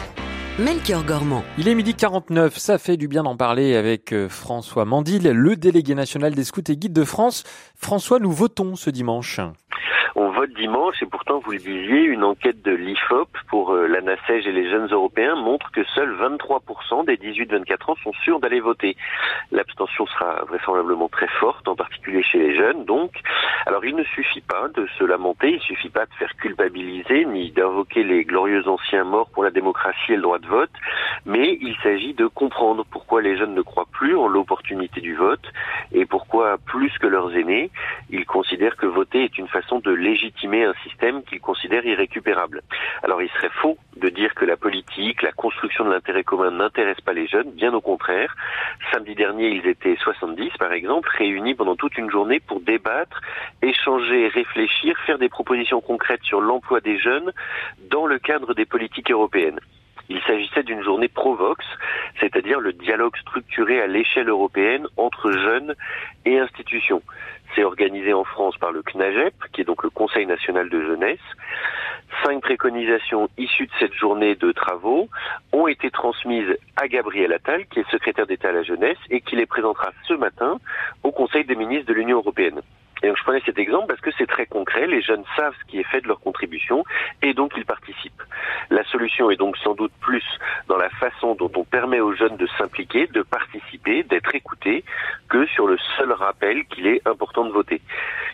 Melchior 0.60 1.06
Gormand. 1.06 1.46
Il 1.58 1.70
est 1.70 1.76
midi 1.76 1.96
49, 1.96 2.58
ça 2.58 2.78
fait 2.78 2.98
du 2.98 3.08
bien 3.08 3.24
d'en 3.24 3.38
parler 3.38 3.78
avec 3.78 4.12
euh, 4.12 4.28
François 4.28 4.84
Mandil, 4.84 5.24
le 5.24 5.56
délégué 5.56 5.96
national 5.96 6.36
des 6.36 6.44
scouts 6.44 6.70
et 6.70 6.76
guides 6.76 6.92
de 6.92 7.06
France. 7.06 7.46
François, 7.78 8.20
nous 8.20 8.32
votons 8.34 8.76
ce 8.76 8.90
dimanche. 8.90 9.40
On 10.16 10.32
vote 10.32 10.52
dimanche 10.54 11.02
et 11.02 11.06
pourtant, 11.06 11.40
vous 11.40 11.52
le 11.52 11.60
disiez, 11.60 12.02
une 12.02 12.26
enquête 12.26 12.62
de 12.62 12.72
l'IFOP 12.72 13.30
pour 13.48 13.72
euh, 13.74 13.88
la 13.88 14.02
NACEG 14.02 14.48
et 14.48 14.52
les 14.52 14.70
jeunes 14.70 14.88
européens 14.92 15.36
montre 15.36 15.72
que 15.72 15.82
seuls 15.96 16.14
23% 16.14 17.06
des 17.06 17.16
18-24 17.16 17.92
ans 17.92 17.96
sont 18.04 18.12
sûrs 18.24 18.42
d'aller 18.42 18.60
voter. 18.60 18.98
L'abstention 19.52 20.08
sera 20.08 20.44
vraisemblablement 20.46 21.08
très 21.08 21.30
forte, 21.40 21.68
en 21.70 21.76
particulier 21.76 22.22
chez 22.22 22.40
les 22.40 22.58
jeunes, 22.58 22.84
donc, 22.84 23.12
Alors 23.66 23.86
il 23.86 23.96
ne 23.96 24.04
suffit 24.04 24.42
pas 24.42 24.68
de 24.68 24.88
se 24.98 25.04
lamenter, 25.06 25.52
il 25.54 25.62
suffit 25.62 25.90
pas 25.90 26.06
de 26.06 26.14
faire 26.16 26.36
culpabiliser 26.36 27.24
ni 27.26 27.52
d'invoquer 27.52 28.04
les 28.04 28.26
glorieux 28.26 28.68
anciens 28.68 29.06
morts 29.06 29.30
pour 29.30 29.46
la 29.46 29.52
démocratie 29.52 30.12
et 30.12 30.16
le 30.16 30.22
droit 30.22 30.40
de 30.40 30.48
vote, 30.50 30.72
mais 31.26 31.58
il 31.62 31.76
s'agit 31.84 32.14
de 32.14 32.28
comprendre 32.28 32.86
pourquoi 32.90 33.22
les 33.22 33.38
jeunes 33.38 33.56
ne 33.56 33.62
croient 33.62 33.88
plus 33.92 34.16
en 34.16 34.28
l'opportunité 34.28 35.00
du 35.00 35.16
vote 35.16 35.46
et 35.94 36.06
pourquoi 36.06 36.58
plus 36.66 36.92
que 36.98 37.08
leurs 37.08 37.36
aînés, 37.36 37.70
ils 38.10 38.26
considèrent 38.26 38.76
que 38.76 38.86
voter 38.86 39.24
est 39.24 39.38
une 39.38 39.48
façon 39.48 39.80
de 39.80 39.92
légitimer 39.92 40.66
un 40.66 40.74
système 40.84 41.24
qu'ils 41.24 41.40
considèrent 41.40 41.86
irrécupérable. 41.86 42.62
Alors 43.04 43.22
il 43.22 43.30
serait 43.30 43.56
faux 43.62 43.78
de 43.98 44.10
dire 44.10 44.34
que 44.36 44.46
la 44.46 44.58
politique, 44.58 45.22
la 45.22 45.32
construction 45.32 45.86
de 45.86 45.92
l'intérêt 45.92 46.24
commun 46.24 46.52
n'intéresse 46.52 47.02
pas 47.02 47.14
les 47.14 47.28
jeunes, 47.28 47.52
bien 47.52 47.74
au 47.74 47.82
contraire. 47.82 48.36
Samedi 48.92 49.16
dernier, 49.16 49.50
ils 49.50 49.68
étaient 49.68 49.96
70 49.96 50.52
par 50.58 50.74
exemple, 50.74 51.10
réunis 51.18 51.56
pendant 51.56 51.76
toute 51.76 51.98
une 51.98 52.10
journée 52.10 52.40
pour 52.40 52.60
débattre, 52.60 53.22
échanger, 53.62 54.28
réfléchir, 54.28 54.98
faire 55.06 55.20
des 55.20 55.30
propositions 55.30 55.82
concrètes 55.82 56.24
sur 56.24 56.42
l'emploi 56.42 56.82
des 56.82 56.98
jeunes 56.98 57.32
dans 57.90 58.08
le 58.08 58.20
cadre 58.20 58.54
des 58.54 58.66
politiques 58.66 59.12
européennes. 59.12 59.60
Il 60.10 60.20
s'agissait 60.22 60.64
d'une 60.64 60.82
journée 60.82 61.08
Provox, 61.08 61.64
c'est-à-dire 62.20 62.60
le 62.60 62.74
dialogue 62.74 63.16
structuré 63.18 63.80
à 63.80 63.88
l'échelle 63.88 64.28
européenne 64.28 64.88
entre 64.98 65.32
jeunes 65.32 65.76
et 66.26 66.40
institutions. 66.40 67.04
C'est 67.56 67.64
organisé 67.64 68.14
en 68.14 68.24
France 68.24 68.58
par 68.58 68.72
le 68.72 68.82
CNAGEP, 68.82 69.34
qui 69.54 69.62
est 69.62 69.66
donc 69.66 69.84
le 69.84 69.90
Conseil 69.90 70.26
national 70.26 70.70
de 70.70 70.82
jeunesse. 70.82 71.20
Cinq 72.24 72.42
préconisations 72.42 73.30
issues 73.38 73.68
de 73.68 73.72
cette 73.80 73.94
journée 73.94 74.36
de 74.36 74.52
travaux 74.52 75.10
ont 75.52 75.68
été 75.68 75.92
transmises 75.92 76.58
à 76.76 76.88
Gabriel 76.88 77.32
Attal, 77.32 77.66
qui 77.68 77.80
est 77.80 77.90
secrétaire 77.92 78.26
d'État 78.26 78.50
à 78.50 78.54
la 78.54 78.64
jeunesse, 78.64 78.98
et 79.12 79.22
qui 79.22 79.36
les 79.36 79.46
présentera 79.46 79.92
ce 80.08 80.16
matin 80.16 80.60
au 81.04 81.12
Conseil 81.12 81.46
des 81.46 81.56
ministres 81.56 81.88
de 81.88 81.94
l'Union 81.94 82.18
européenne. 82.18 82.62
Et 83.02 83.08
donc 83.08 83.18
je 83.18 83.24
prenais 83.24 83.42
cet 83.46 83.58
exemple 83.58 83.88
parce 83.88 84.02
que 84.02 84.12
c'est 84.18 84.28
très 84.28 84.46
concret, 84.46 84.88
les 84.88 85.02
jeunes 85.02 85.24
savent 85.36 85.54
ce 85.60 85.72
qui 85.72 85.80
est 85.80 85.84
fait 85.84 86.02
de 86.02 86.08
leur 86.08 86.20
contribution 86.20 86.84
et 87.22 87.34
donc 87.34 87.54
ils 87.56 87.66
participent. 87.66 88.22
La 88.70 88.84
solution 88.86 89.32
est 89.32 89.38
donc 89.38 89.58
sans 89.58 89.74
doute 89.74 89.94
plus 90.02 90.24
dans 90.68 90.78
la 90.78 90.90
façon 90.90 91.36
dont 91.36 91.52
on 91.56 91.64
permet 91.64 92.00
aux 92.00 92.14
jeunes 92.14 92.38
de 92.38 92.48
s'impliquer, 92.58 93.08
de 93.08 93.22
participer, 93.22 94.04
d'être 94.04 94.36
écoutés, 94.36 94.84
que 95.30 95.46
sur 95.48 95.68
le 95.68 95.78
seul 95.98 96.12
rappel 96.12 96.66
qu'il 96.66 96.88
est 96.88 97.08
important 97.08 97.46
de 97.46 97.52
voter. 97.52 97.82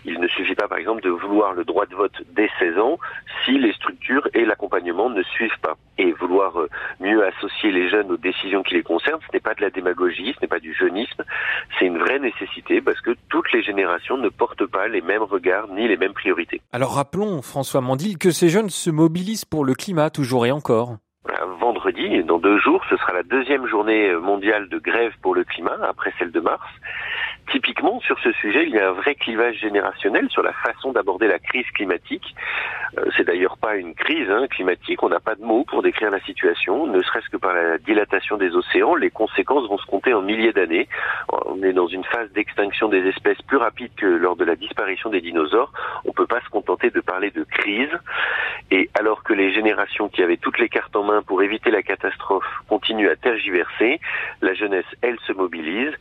Il 0.04 0.19
ne 0.19 0.28
suffit 0.28 0.56
pas 0.56 0.67
par 0.67 0.78
exemple 0.78 1.01
de 1.01 1.10
vouloir 1.10 1.54
le 1.54 1.63
droit 1.63 1.86
de 1.86 1.95
vote 1.95 2.21
dès 2.36 2.49
16 2.60 2.80
ans 2.80 2.99
si 3.43 3.58
les 3.58 3.73
structures 3.73 4.28
et 4.34 4.45
l'accompagnement 4.45 5.10
ne 5.10 5.23
suivent 5.23 5.60
pas. 5.62 5.78
Et 5.97 6.12
vouloir 6.12 6.60
euh, 6.60 6.69
mieux 7.00 7.26
associer 7.26 7.71
les 7.71 7.89
jeunes 7.89 8.12
aux 8.12 8.17
décisions 8.17 8.63
qui 8.63 8.76
les 8.76 8.84
concernent, 8.84 9.19
ce 9.28 9.34
n'est 9.34 9.41
pas 9.41 9.54
de 9.54 9.62
la 9.62 9.69
démagogie, 9.69 10.34
ce 10.36 10.41
n'est 10.41 10.48
pas 10.48 10.60
du 10.60 10.74
jeunisme, 10.74 11.24
c'est 11.78 11.86
une 11.86 11.98
vraie 11.98 12.19
nécessité 12.19 12.82
parce 12.82 13.00
que 13.02 13.15
toutes 13.30 13.52
les 13.52 13.63
générations 13.63 14.17
ne 14.17 14.30
portent 14.30 14.65
pas 14.65 14.88
les 14.88 15.02
mêmes 15.02 15.24
regards 15.24 15.67
ni 15.69 15.88
les 15.88 15.98
mêmes 15.98 16.13
priorités. 16.13 16.62
Alors 16.71 16.95
rappelons, 16.95 17.41
François 17.41 17.82
Mandil, 17.82 18.17
que 18.17 18.32
ces 18.32 18.50
jeunes 18.50 18.69
se 18.69 18.89
mobilisent 18.89 19.45
pour 19.45 19.65
le 19.65 19.74
climat 19.74 20.10
toujours 20.10 20.45
et 20.45 20.52
encore 20.52 20.98
vendredi, 21.60 22.24
dans 22.24 22.39
deux 22.39 22.60
jours, 22.60 22.84
ce 22.89 22.98
sera 22.98 23.13
la 23.13 23.24
deuxième 23.24 23.67
journée 23.67 24.13
mondiale 24.15 24.69
de 24.69 24.78
grève 24.78 25.13
pour 25.21 25.36
le 25.36 25.43
climat, 25.43 25.78
après 25.88 26.13
celle 26.17 26.32
de 26.32 26.39
mars. 26.39 26.67
Typiquement, 27.51 27.99
sur 28.01 28.19
ce 28.19 28.31
sujet, 28.34 28.63
il 28.65 28.73
y 28.73 28.79
a 28.79 28.89
un 28.89 28.93
vrai 28.93 29.13
clivage 29.13 29.60
générationnel 29.60 30.27
sur 30.29 30.41
la 30.41 30.53
façon 30.53 30.91
d'aborder 30.91 31.27
la 31.27 31.38
crise 31.38 31.69
climatique. 31.75 32.36
Euh, 32.97 33.05
c'est 33.15 33.23
d'ailleurs 33.23 33.58
pas 33.58 33.75
une 33.75 33.93
crise 33.93 34.29
hein, 34.29 34.47
climatique, 34.47 35.03
on 35.03 35.10
n'a 35.10 35.19
pas 35.19 35.36
de 35.36 35.43
mots 35.43 35.63
pour 35.63 35.84
décrire 35.84 36.10
la 36.10 36.19
situation, 36.21 36.88
ne 36.88 37.01
serait-ce 37.03 37.29
que 37.29 37.38
par 37.38 37.53
la 37.53 37.77
dilatation 37.77 38.38
des 38.38 38.55
océans, 38.55 38.95
les 38.95 39.12
conséquences 39.12 39.67
vont 39.69 39.77
se 39.77 39.86
compter 39.86 40.13
en 40.13 40.21
milliers 40.21 40.53
d'années. 40.53 40.88
On 41.45 41.62
est 41.62 41.73
dans 41.73 41.88
une 41.88 42.03
phase 42.03 42.31
d'extinction 42.31 42.89
des 42.89 43.08
espèces 43.08 43.41
plus 43.43 43.58
rapide 43.58 43.91
que 43.95 44.08
lors 44.08 44.36
de 44.36 44.43
la 44.43 44.55
disparition 44.55 45.10
des 45.10 45.21
dinosaures. 45.21 45.71
On 46.05 46.13
peut 46.13 46.27
pas 46.27 46.41
se 46.41 46.49
contenter 46.49 46.89
de 46.89 46.99
parler 46.99 47.31
de 47.31 47.43
crise. 47.43 47.91
Et 48.71 48.89
alors 48.99 49.23
que 49.23 49.34
les 49.34 49.53
générations 49.53 50.10
qui 50.10 50.23
avaient 50.23 50.38
toutes 50.38 50.58
les 50.58 50.69
cartes 50.69 50.95
en 50.95 51.03
main 51.03 51.21
pour 51.21 51.43
éviter 51.43 51.69
la 51.69 51.84
catastrophe 51.84 52.45
continuent 52.67 53.10
à 53.10 53.15
tergiverser, 53.15 53.99
la 54.41 54.53
jeunesse, 54.53 54.86
elle, 55.01 55.19
se 55.27 55.34
mobilise 55.34 55.93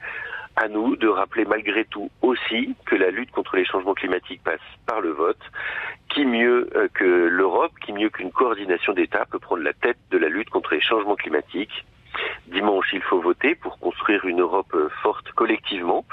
à 0.56 0.68
nous 0.68 0.96
de 0.96 1.08
rappeler 1.08 1.44
malgré 1.44 1.84
tout 1.84 2.10
aussi 2.22 2.74
que 2.86 2.94
la 2.94 3.10
lutte 3.10 3.30
contre 3.30 3.56
les 3.56 3.64
changements 3.64 3.94
climatiques 3.94 4.42
passe 4.42 4.60
par 4.86 5.00
le 5.00 5.10
vote. 5.10 5.40
Qui 6.08 6.24
mieux 6.26 6.70
euh, 6.76 6.88
que 6.94 7.04
l'Europe, 7.04 7.72
qui 7.84 7.92
mieux 7.92 8.08
qu'une 8.10 8.30
coordination 8.30 8.92
d'États 8.92 9.26
peut 9.26 9.38
prendre 9.38 9.62
la 9.62 9.72
tête 9.72 9.98
de 10.10 10.18
la 10.18 10.28
lutte 10.28 10.50
contre 10.50 10.74
les 10.74 10.80
changements 10.80 11.16
climatiques 11.16 11.84
Dimanche, 12.48 12.86
il 12.92 13.02
faut 13.02 13.20
voter 13.20 13.54
pour 13.54 13.78
construire 13.78 14.24
une 14.24 14.40
Europe 14.40 14.72
euh, 14.74 14.88
forte 15.02 15.30
collectivement 15.32 16.04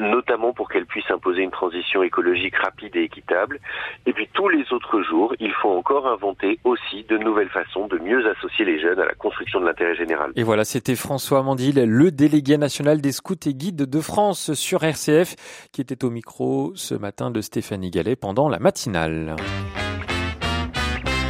notamment 0.00 0.52
pour 0.52 0.68
qu'elle 0.68 0.86
puisse 0.86 1.08
imposer 1.10 1.42
une 1.42 1.50
transition 1.50 2.02
écologique 2.02 2.56
rapide 2.56 2.96
et 2.96 3.02
équitable. 3.02 3.60
Et 4.06 4.12
puis 4.12 4.28
tous 4.32 4.48
les 4.48 4.64
autres 4.72 5.02
jours, 5.02 5.34
il 5.38 5.52
faut 5.52 5.70
encore 5.70 6.06
inventer 6.06 6.58
aussi 6.64 7.04
de 7.08 7.18
nouvelles 7.18 7.50
façons 7.50 7.86
de 7.86 7.98
mieux 7.98 8.26
associer 8.30 8.64
les 8.64 8.80
jeunes 8.80 8.98
à 8.98 9.04
la 9.04 9.14
construction 9.14 9.60
de 9.60 9.66
l'intérêt 9.66 9.94
général. 9.94 10.32
Et 10.36 10.42
voilà, 10.42 10.64
c'était 10.64 10.96
François 10.96 11.42
Mandil, 11.42 11.84
le 11.84 12.10
délégué 12.10 12.56
national 12.56 13.00
des 13.00 13.12
scouts 13.12 13.34
et 13.46 13.54
guides 13.54 13.88
de 13.88 14.00
France 14.00 14.54
sur 14.54 14.82
RCF, 14.82 15.68
qui 15.72 15.80
était 15.80 16.04
au 16.04 16.10
micro 16.10 16.72
ce 16.74 16.94
matin 16.94 17.30
de 17.30 17.40
Stéphanie 17.40 17.90
Gallet 17.90 18.16
pendant 18.16 18.48
la 18.48 18.58
matinale. 18.58 19.36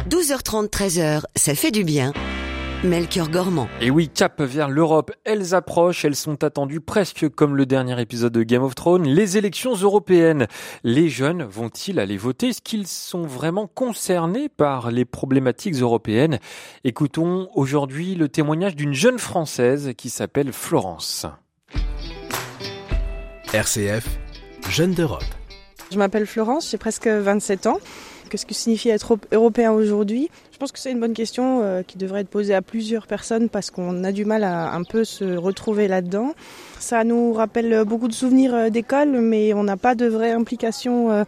12h30, 0.09 0.69
13h, 0.69 1.23
ça 1.35 1.55
fait 1.55 1.71
du 1.71 1.83
bien. 1.83 2.11
Melchior 2.83 3.29
Gormand. 3.29 3.69
Et 3.79 3.91
oui, 3.91 4.09
cap 4.09 4.41
vers 4.41 4.67
l'Europe, 4.67 5.11
elles 5.23 5.53
approchent, 5.53 6.03
elles 6.03 6.15
sont 6.15 6.43
attendues 6.43 6.81
presque 6.81 7.29
comme 7.29 7.55
le 7.55 7.67
dernier 7.67 8.01
épisode 8.01 8.33
de 8.33 8.41
Game 8.41 8.63
of 8.63 8.73
Thrones, 8.73 9.03
les 9.03 9.37
élections 9.37 9.75
européennes. 9.75 10.47
Les 10.83 11.07
jeunes 11.07 11.43
vont-ils 11.43 11.99
aller 11.99 12.17
voter? 12.17 12.49
Est-ce 12.49 12.61
qu'ils 12.61 12.87
sont 12.87 13.21
vraiment 13.21 13.67
concernés 13.67 14.49
par 14.49 14.89
les 14.89 15.05
problématiques 15.05 15.75
européennes? 15.75 16.39
Écoutons 16.83 17.49
aujourd'hui 17.53 18.15
le 18.15 18.29
témoignage 18.29 18.75
d'une 18.75 18.93
jeune 18.93 19.19
Française 19.19 19.91
qui 19.95 20.09
s'appelle 20.09 20.51
Florence. 20.51 21.27
RCF, 23.53 24.07
Jeune 24.69 24.93
d'Europe. 24.93 25.23
Je 25.91 25.97
m'appelle 25.99 26.25
Florence, 26.25 26.71
j'ai 26.71 26.77
presque 26.77 27.07
27 27.07 27.67
ans. 27.67 27.77
Qu'est-ce 28.31 28.45
que 28.45 28.53
signifie 28.53 28.87
être 28.87 29.17
européen 29.33 29.73
aujourd'hui 29.73 30.29
Je 30.53 30.57
pense 30.57 30.71
que 30.71 30.79
c'est 30.79 30.89
une 30.89 31.01
bonne 31.01 31.13
question 31.13 31.63
euh, 31.63 31.83
qui 31.83 31.97
devrait 31.97 32.21
être 32.21 32.29
posée 32.29 32.53
à 32.53 32.61
plusieurs 32.61 33.05
personnes 33.05 33.49
parce 33.49 33.71
qu'on 33.71 34.05
a 34.05 34.13
du 34.13 34.23
mal 34.23 34.45
à 34.45 34.73
un 34.73 34.85
peu 34.85 35.03
se 35.03 35.35
retrouver 35.35 35.89
là-dedans. 35.89 36.33
Ça 36.79 37.03
nous 37.03 37.33
rappelle 37.33 37.83
beaucoup 37.83 38.07
de 38.07 38.13
souvenirs 38.13 38.55
euh, 38.55 38.69
d'école, 38.69 39.09
mais 39.19 39.53
on 39.53 39.65
n'a 39.65 39.75
pas 39.75 39.95
de 39.95 40.05
vraie 40.05 40.31
implication 40.31 41.11
euh, 41.11 41.25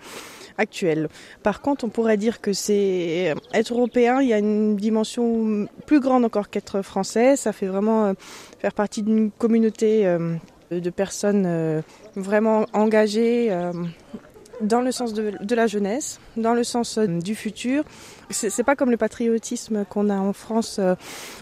actuelle. 0.57 1.09
Par 1.43 1.59
contre, 1.59 1.83
on 1.83 1.89
pourrait 1.89 2.15
dire 2.15 2.39
que 2.39 2.53
c'est 2.53 3.35
être 3.53 3.73
européen, 3.73 4.21
il 4.21 4.29
y 4.29 4.33
a 4.33 4.37
une 4.37 4.77
dimension 4.77 5.67
plus 5.85 5.99
grande 5.99 6.23
encore 6.23 6.49
qu'être 6.49 6.81
français. 6.83 7.35
Ça 7.35 7.51
fait 7.51 7.67
vraiment 7.67 8.13
faire 8.59 8.73
partie 8.73 9.03
d'une 9.03 9.29
communauté 9.29 10.05
de 10.71 10.89
personnes 10.89 11.83
vraiment 12.15 12.65
engagées 12.71 13.51
dans 14.63 14.82
le 14.82 14.91
sens 14.91 15.13
de, 15.13 15.56
la 15.56 15.67
jeunesse, 15.67 16.19
dans 16.38 16.54
le 16.54 16.63
sens 16.63 16.97
euh, 16.97 17.08
du 17.08 17.36
futur. 17.36 17.84
C'est 18.30 18.63
pas 18.63 18.76
comme 18.76 18.89
le 18.89 18.97
patriotisme 18.97 19.86
qu'on 19.86 20.10
a 20.10 20.15
en 20.15 20.34
France, 20.34 20.78
euh, 20.80 20.95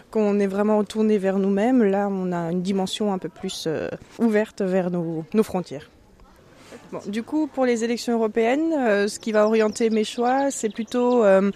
qu'on 0.10 0.40
est 0.40 0.48
vraiment 0.48 0.84
tourné 0.84 1.18
vers 1.18 1.38
nous-mêmes. 1.38 1.84
Là, 1.84 2.10
on 2.12 2.32
a 2.32 2.52
une 2.52 2.62
dimension 2.62 3.14
un 3.14 3.18
peu 3.18 3.30
plus 3.30 3.66
euh, 3.68 3.88
ouverte 4.20 4.62
vers 4.62 4.92
nos 4.92 5.44
frontières 5.44 5.90
du 7.08 7.24
coup, 7.24 7.48
pour 7.48 7.66
les 7.66 7.84
élections 7.84 8.14
européennes, 8.14 8.74
euh, 8.78 9.08
ce 9.08 9.20
qui 9.20 9.32
va 9.32 9.46
orienter 9.46 9.90
mes 9.90 10.04
choix, 10.04 10.52
c'est 10.52 10.70
plutôt 10.70 11.24
euh, 11.24 11.52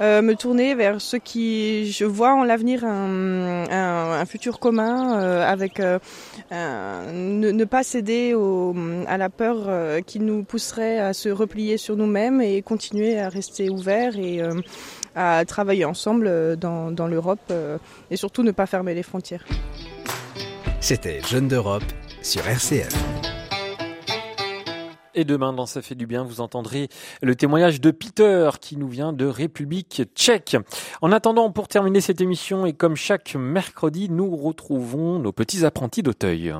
euh, 0.00 0.22
me 0.22 0.34
tourner 0.34 0.74
vers 0.74 1.00
ce 1.00 1.16
qui, 1.16 1.90
je 1.90 2.04
vois 2.04 2.34
en 2.34 2.44
l'avenir 2.44 2.84
un, 2.84 4.24
futur 4.26 4.58
commun 4.58 5.12
avec 5.40 5.80
ne, 6.50 7.64
pas 7.64 7.82
céder 7.82 8.34
à 9.06 9.18
la 9.18 9.28
peur 9.28 10.02
qui 10.04 10.18
nous 10.18 10.42
pousserait 10.42 10.98
à 10.98 11.12
se 11.12 11.28
replier 11.28 11.76
sur 11.78 11.96
nous-mêmes 11.96 12.40
et 12.40 12.62
continuer 12.62 13.18
à 13.18 13.28
rester 13.28 13.70
ouverts 13.70 14.18
et 14.18 14.40
à 15.14 15.44
travailler 15.44 15.84
ensemble 15.84 16.56
dans, 16.56 17.06
l'Europe 17.08 17.52
et 18.10 18.16
surtout 18.16 18.42
ne 18.42 18.50
pas 18.50 18.66
fermer 18.66 18.94
les 18.94 19.04
frontières. 19.04 19.44
C'était 20.80 21.20
Jeune 21.22 21.48
d'Europe 21.48 21.84
sur 22.22 22.46
RCF. 22.46 23.35
Et 25.18 25.24
demain, 25.24 25.54
dans 25.54 25.64
Ça 25.64 25.80
fait 25.80 25.94
du 25.94 26.06
bien, 26.06 26.24
vous 26.24 26.42
entendrez 26.42 26.88
le 27.22 27.34
témoignage 27.34 27.80
de 27.80 27.90
Peter 27.90 28.50
qui 28.60 28.76
nous 28.76 28.86
vient 28.86 29.14
de 29.14 29.24
République 29.24 30.02
tchèque. 30.14 30.58
En 31.00 31.10
attendant, 31.10 31.50
pour 31.50 31.68
terminer 31.68 32.02
cette 32.02 32.20
émission, 32.20 32.66
et 32.66 32.74
comme 32.74 32.96
chaque 32.96 33.34
mercredi, 33.34 34.08
nous 34.10 34.36
retrouvons 34.36 35.18
nos 35.18 35.32
petits 35.32 35.64
apprentis 35.64 36.02
d'Auteuil. 36.02 36.54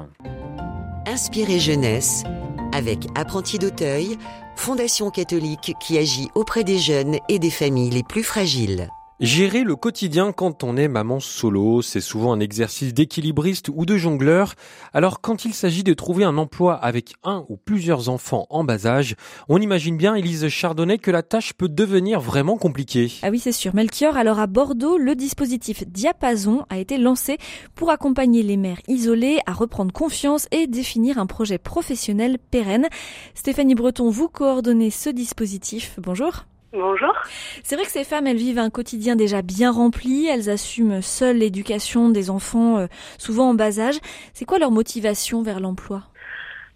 Inspirez 1.07 1.59
jeunesse 1.59 2.25
avec 2.73 3.07
Apprentis 3.15 3.59
d'Auteuil, 3.59 4.17
fondation 4.57 5.11
catholique 5.11 5.75
qui 5.79 5.99
agit 5.99 6.29
auprès 6.35 6.65
des 6.65 6.79
jeunes 6.79 7.17
et 7.29 7.39
des 7.39 7.51
familles 7.51 7.91
les 7.91 8.03
plus 8.03 8.25
fragiles. 8.25 8.89
Gérer 9.21 9.65
le 9.65 9.77
quotidien 9.77 10.31
quand 10.31 10.63
on 10.63 10.77
est 10.77 10.89
maman 10.89 11.21
solo, 11.21 11.81
c'est 11.81 12.03
souvent 12.03 12.35
un 12.35 12.41
exercice 12.41 12.93
d'équilibriste 12.93 13.71
ou 13.75 13.87
de 13.87 13.97
jongleur. 13.97 14.53
Alors 14.93 15.23
quand 15.23 15.47
il 15.47 15.55
s'agit 15.55 15.83
de 15.83 15.95
trouver 15.95 16.25
un 16.25 16.37
emploi 16.37 16.75
avec 16.75 17.15
un 17.25 17.47
ou 17.49 17.57
plusieurs 17.57 18.11
enfants 18.11 18.47
en 18.51 18.63
bas 18.63 18.87
âge, 18.87 19.17
on 19.49 19.59
imagine 19.59 19.97
bien, 19.97 20.17
Elise 20.17 20.49
Chardonnay, 20.49 20.99
que 20.99 21.11
la 21.11 21.23
tâche 21.23 21.55
peut 21.55 21.71
devenir 21.71 22.21
vraiment 22.21 22.59
compliquée. 22.59 23.11
Ah 23.23 23.31
oui, 23.31 23.39
c'est 23.39 23.53
sûr. 23.53 23.75
Melchior, 23.75 24.19
alors 24.19 24.39
à 24.39 24.47
Bordeaux, 24.47 24.99
le 24.99 25.15
dispositif 25.15 25.89
Diapason 25.89 26.67
a 26.69 26.77
été 26.77 26.99
lancé 26.99 27.39
pour 27.75 27.89
accompagner 27.89 28.43
les 28.43 28.59
mères 28.59 28.83
isolées 28.87 29.39
à 29.47 29.55
reprendre 29.55 29.95
confiance 29.95 30.47
et 30.51 30.67
définir 30.67 31.17
un 31.17 31.27
projet 31.27 31.57
professionnel 31.57 32.37
pérenne. 32.39 32.87
Stéphanie 33.33 33.75
Breton, 33.75 34.11
vous 34.11 34.29
coordonnez 34.29 34.91
ce 34.91 35.09
dispositif. 35.09 35.99
Bonjour. 36.03 36.45
Bonjour. 36.77 37.15
C'est 37.63 37.75
vrai 37.75 37.87
que 37.87 37.91
ces 37.91 38.05
femmes, 38.05 38.27
elles 38.27 38.37
vivent 38.37 38.59
un 38.59 38.69
quotidien 38.69 39.17
déjà 39.17 39.41
bien 39.41 39.73
rempli, 39.73 40.27
elles 40.27 40.51
assument 40.51 41.01
seules 41.01 41.39
l'éducation 41.39 42.11
des 42.11 42.29
enfants, 42.29 42.79
euh, 42.79 42.87
souvent 43.17 43.51
en 43.51 43.55
bas 43.55 43.81
âge. 43.81 43.99
C'est 44.35 44.45
quoi 44.45 44.59
leur 44.59 44.71
motivation 44.71 45.43
vers 45.43 45.59
l'emploi? 45.59 46.03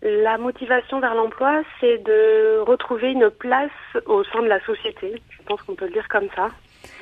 La 0.03 0.39
motivation 0.39 1.01
vers 1.01 1.15
l'emploi, 1.15 1.61
c'est 1.81 1.99
de 1.99 2.61
retrouver 2.61 3.13
une 3.13 3.29
place 3.29 3.71
au 4.07 4.25
sein 4.25 4.41
de 4.41 4.49
la 4.49 4.65
société. 4.65 5.21
Je 5.29 5.43
pense 5.43 5.61
qu'on 5.63 5.75
peut 5.75 5.85
le 5.85 5.93
dire 5.93 6.09
comme 6.09 6.29
ça 6.35 6.49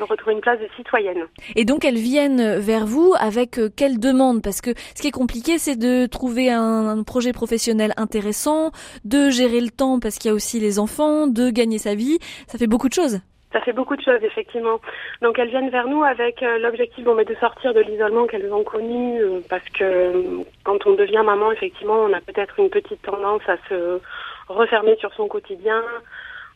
retrouver 0.00 0.34
une 0.34 0.40
place 0.40 0.60
de 0.60 0.68
citoyenne. 0.76 1.26
Et 1.56 1.64
donc 1.64 1.84
elles 1.84 1.98
viennent 1.98 2.58
vers 2.58 2.86
vous 2.86 3.14
avec 3.18 3.58
euh, 3.58 3.68
quelle 3.74 3.98
demande? 3.98 4.42
Parce 4.42 4.60
que 4.60 4.70
ce 4.94 5.02
qui 5.02 5.08
est 5.08 5.12
compliqué, 5.12 5.58
c'est 5.58 5.76
de 5.76 6.06
trouver 6.06 6.50
un, 6.50 7.02
projet 7.04 7.32
professionnel 7.32 7.92
intéressant, 7.96 8.70
de 9.04 9.30
gérer 9.30 9.60
le 9.60 9.70
temps 9.70 10.00
parce 10.00 10.16
qu'il 10.16 10.30
y 10.30 10.32
a 10.32 10.34
aussi 10.34 10.60
les 10.60 10.78
enfants, 10.78 11.26
de 11.26 11.50
gagner 11.50 11.78
sa 11.78 11.94
vie. 11.94 12.18
Ça 12.46 12.58
fait 12.58 12.66
beaucoup 12.66 12.88
de 12.88 12.94
choses. 12.94 13.20
Ça 13.52 13.60
fait 13.60 13.72
beaucoup 13.72 13.96
de 13.96 14.02
choses, 14.02 14.22
effectivement. 14.22 14.78
Donc 15.22 15.38
elles 15.38 15.48
viennent 15.48 15.70
vers 15.70 15.88
nous 15.88 16.02
avec 16.02 16.42
euh, 16.42 16.58
l'objectif 16.58 17.04
bon, 17.04 17.16
de 17.16 17.34
sortir 17.40 17.72
de 17.72 17.80
l'isolement 17.80 18.26
qu'elles 18.26 18.52
ont 18.52 18.64
connu, 18.64 19.22
euh, 19.22 19.40
parce 19.48 19.66
que 19.70 20.44
quand 20.64 20.86
on 20.86 20.94
devient 20.94 21.22
maman, 21.24 21.52
effectivement, 21.52 21.94
on 21.94 22.12
a 22.12 22.20
peut-être 22.20 22.58
une 22.58 22.68
petite 22.68 23.00
tendance 23.02 23.42
à 23.48 23.56
se 23.68 24.00
refermer 24.48 24.96
sur 24.96 25.12
son 25.14 25.28
quotidien, 25.28 25.82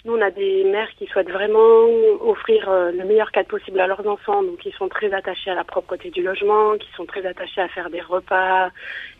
nous, 0.04 0.14
on 0.14 0.20
a 0.20 0.32
des 0.32 0.64
mères 0.64 0.90
qui 0.98 1.06
souhaitent 1.06 1.30
vraiment 1.30 1.86
offrir 2.20 2.68
euh, 2.68 2.90
le 2.90 3.04
meilleur 3.04 3.30
cadre 3.30 3.48
possible 3.48 3.78
à 3.78 3.86
leurs 3.86 4.04
enfants, 4.04 4.42
donc 4.42 4.66
ils 4.66 4.72
sont 4.72 4.88
très 4.88 5.12
attachés 5.14 5.50
à 5.50 5.54
la 5.54 5.62
propreté 5.62 6.10
du 6.10 6.24
logement, 6.24 6.76
qui 6.76 6.88
sont 6.96 7.06
très 7.06 7.24
attachés 7.24 7.60
à 7.60 7.68
faire 7.68 7.88
des 7.88 8.00
repas 8.00 8.70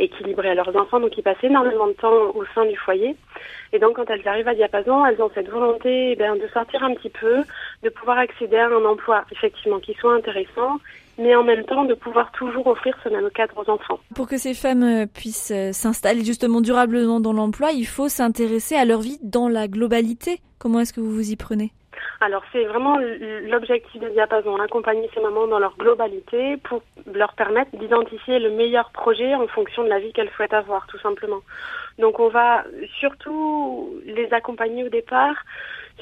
équilibrés 0.00 0.50
à 0.50 0.54
leurs 0.54 0.74
enfants, 0.76 0.98
donc 0.98 1.16
ils 1.16 1.22
passent 1.22 1.44
énormément 1.44 1.86
de 1.86 1.92
temps 1.92 2.34
au 2.34 2.44
sein 2.52 2.64
du 2.64 2.76
foyer. 2.76 3.14
Et 3.72 3.78
donc, 3.78 3.94
quand 3.94 4.10
elles 4.10 4.26
arrivent 4.26 4.48
à 4.48 4.54
Diapason, 4.54 5.06
elles 5.06 5.22
ont 5.22 5.30
cette 5.32 5.48
volonté 5.48 6.12
eh 6.12 6.16
de 6.16 6.48
sortir 6.52 6.82
un 6.82 6.94
petit 6.94 7.10
peu, 7.10 7.44
de 7.84 7.88
pouvoir 7.88 8.18
accéder 8.18 8.56
à 8.56 8.66
un 8.66 8.84
emploi, 8.84 9.24
effectivement, 9.30 9.78
qui 9.78 9.94
soit 9.94 10.14
intéressant, 10.14 10.78
mais 11.18 11.34
en 11.34 11.44
même 11.44 11.64
temps 11.64 11.84
de 11.84 11.94
pouvoir 11.94 12.32
toujours 12.32 12.66
offrir 12.66 12.96
ce 13.04 13.08
même 13.08 13.30
cadre 13.30 13.54
aux 13.56 13.70
enfants. 13.70 13.98
Pour 14.14 14.28
que 14.28 14.38
ces 14.38 14.54
femmes 14.54 14.82
euh, 14.82 15.06
puissent 15.06 15.52
euh, 15.54 15.72
s'installer 15.72 16.24
justement 16.24 16.60
durablement 16.60 17.20
dans 17.20 17.32
l'emploi, 17.32 17.72
il 17.72 17.86
faut 17.86 18.08
s'intéresser 18.08 18.76
à 18.76 18.84
leur 18.84 19.00
vie 19.00 19.18
dans 19.22 19.48
la 19.48 19.68
globalité. 19.68 20.40
Comment 20.58 20.80
est-ce 20.80 20.92
que 20.92 21.00
vous 21.00 21.12
vous 21.12 21.30
y 21.30 21.36
prenez? 21.36 21.72
Alors 22.20 22.44
c'est 22.52 22.64
vraiment 22.64 22.98
l'objectif 22.98 24.00
de 24.00 24.08
Diapason, 24.10 24.54
accompagner 24.56 25.10
ces 25.12 25.20
mamans 25.20 25.48
dans 25.48 25.58
leur 25.58 25.76
globalité 25.76 26.56
pour 26.58 26.80
leur 27.12 27.32
permettre 27.32 27.76
d'identifier 27.76 28.38
le 28.38 28.50
meilleur 28.50 28.90
projet 28.90 29.34
en 29.34 29.48
fonction 29.48 29.82
de 29.82 29.88
la 29.88 29.98
vie 29.98 30.12
qu'elles 30.12 30.30
souhaitent 30.36 30.54
avoir, 30.54 30.86
tout 30.86 31.00
simplement. 31.00 31.40
Donc 31.98 32.20
on 32.20 32.28
va 32.28 32.62
surtout 33.00 33.92
les 34.06 34.32
accompagner 34.32 34.84
au 34.84 34.88
départ 34.88 35.34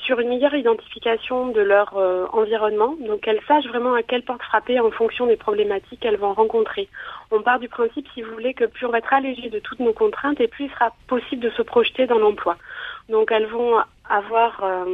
sur 0.04 0.20
une 0.20 0.28
meilleure 0.28 0.54
identification 0.54 1.48
de 1.48 1.60
leur 1.60 1.96
euh, 1.96 2.26
environnement, 2.32 2.94
donc 3.00 3.20
qu'elles 3.20 3.40
sachent 3.46 3.66
vraiment 3.66 3.94
à 3.94 4.02
quelle 4.02 4.22
porte 4.22 4.42
frapper 4.42 4.80
en 4.80 4.90
fonction 4.90 5.26
des 5.26 5.36
problématiques 5.36 6.00
qu'elles 6.00 6.16
vont 6.16 6.32
rencontrer. 6.32 6.88
On 7.30 7.42
part 7.42 7.58
du 7.58 7.68
principe, 7.68 8.06
si 8.14 8.22
vous 8.22 8.32
voulez, 8.32 8.54
que 8.54 8.64
plus 8.64 8.86
on 8.86 8.90
va 8.90 8.98
être 8.98 9.12
allégé 9.12 9.48
de 9.50 9.58
toutes 9.58 9.80
nos 9.80 9.92
contraintes 9.92 10.40
et 10.40 10.48
plus 10.48 10.64
il 10.66 10.70
sera 10.70 10.92
possible 11.06 11.42
de 11.42 11.50
se 11.50 11.62
projeter 11.62 12.06
dans 12.06 12.18
l'emploi. 12.18 12.56
Donc 13.08 13.32
elles 13.32 13.46
vont 13.46 13.78
avoir 14.08 14.60
euh, 14.62 14.84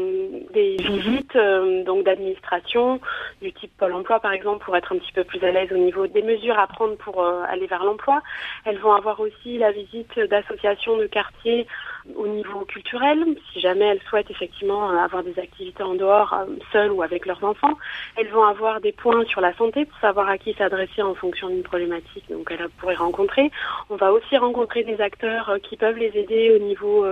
des 0.53 0.77
visites 0.77 1.37
euh, 1.37 1.85
donc 1.85 2.05
d'administration 2.05 3.01
du 3.41 3.53
type 3.53 3.73
Pôle 3.79 3.95
Emploi 3.95 4.21
par 4.21 4.33
exemple 4.33 4.65
pour 4.65 4.77
être 4.77 4.95
un 4.95 4.99
petit 4.99 5.13
peu 5.13 5.25
plus 5.25 5.43
à 5.43 5.51
l'aise 5.51 5.73
au 5.73 5.79
niveau 5.79 6.07
des 6.07 6.23
mesures 6.23 6.59
à 6.59 6.67
prendre 6.67 6.97
pour 6.97 7.25
aller 7.25 7.67
vers 7.67 7.85
l'emploi. 7.85 8.23
Elles 8.65 8.79
vont 8.79 8.93
avoir 8.93 9.21
aussi 9.21 9.59
la 9.59 9.73
visite 9.73 10.19
d'associations 10.19 10.97
de 10.97 11.07
quartier 11.07 11.67
au 12.15 12.27
niveau 12.27 12.65
culturel, 12.65 13.25
si 13.53 13.61
jamais 13.61 13.85
elles 13.87 14.01
souhaitent 14.09 14.31
effectivement 14.31 14.89
avoir 14.91 15.23
des 15.23 15.39
activités 15.39 15.83
en 15.83 15.95
dehors, 15.95 16.35
seules 16.73 16.93
ou 16.93 17.03
avec 17.03 17.27
leurs 17.27 17.43
enfants. 17.45 17.75
Elles 18.17 18.29
vont 18.29 18.45
avoir 18.45 18.81
des 18.81 18.93
points 18.93 19.25
sur 19.25 19.41
la 19.41 19.55
santé 19.55 19.85
pour 19.85 19.99
savoir 19.99 20.29
à 20.29 20.39
qui 20.39 20.55
s'adresser 20.55 21.03
en 21.03 21.15
fonction 21.15 21.49
d'une 21.49 21.63
problématique 21.63 22.25
donc 22.31 22.53
pourraient 22.79 22.95
rencontrer. 22.95 23.51
On 23.91 23.97
va 23.97 24.13
aussi 24.13 24.37
rencontrer 24.37 24.85
des 24.85 25.01
acteurs 25.01 25.57
qui 25.63 25.77
peuvent 25.77 25.97
les 25.97 26.17
aider 26.17 26.53
au 26.55 26.59
niveau 26.59 27.05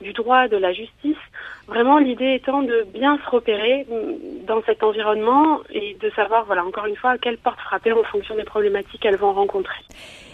du 0.00 0.12
droit, 0.12 0.48
de 0.48 0.56
la 0.56 0.72
justice. 0.72 1.16
Vraiment, 1.66 1.98
l'idée 1.98 2.34
étant 2.34 2.62
de 2.62 2.86
bien 2.94 3.18
se 3.24 3.30
repérer 3.30 3.86
dans 4.46 4.62
cet 4.62 4.82
environnement 4.82 5.60
et 5.70 5.96
de 6.00 6.10
savoir, 6.10 6.44
voilà, 6.44 6.64
encore 6.64 6.86
une 6.86 6.96
fois, 6.96 7.10
à 7.10 7.18
quelle 7.18 7.38
porte 7.38 7.58
frapper 7.60 7.92
en 7.92 8.04
fonction 8.04 8.36
des 8.36 8.44
problématiques 8.44 9.00
qu'elles 9.00 9.16
vont 9.16 9.32
rencontrer. 9.32 9.82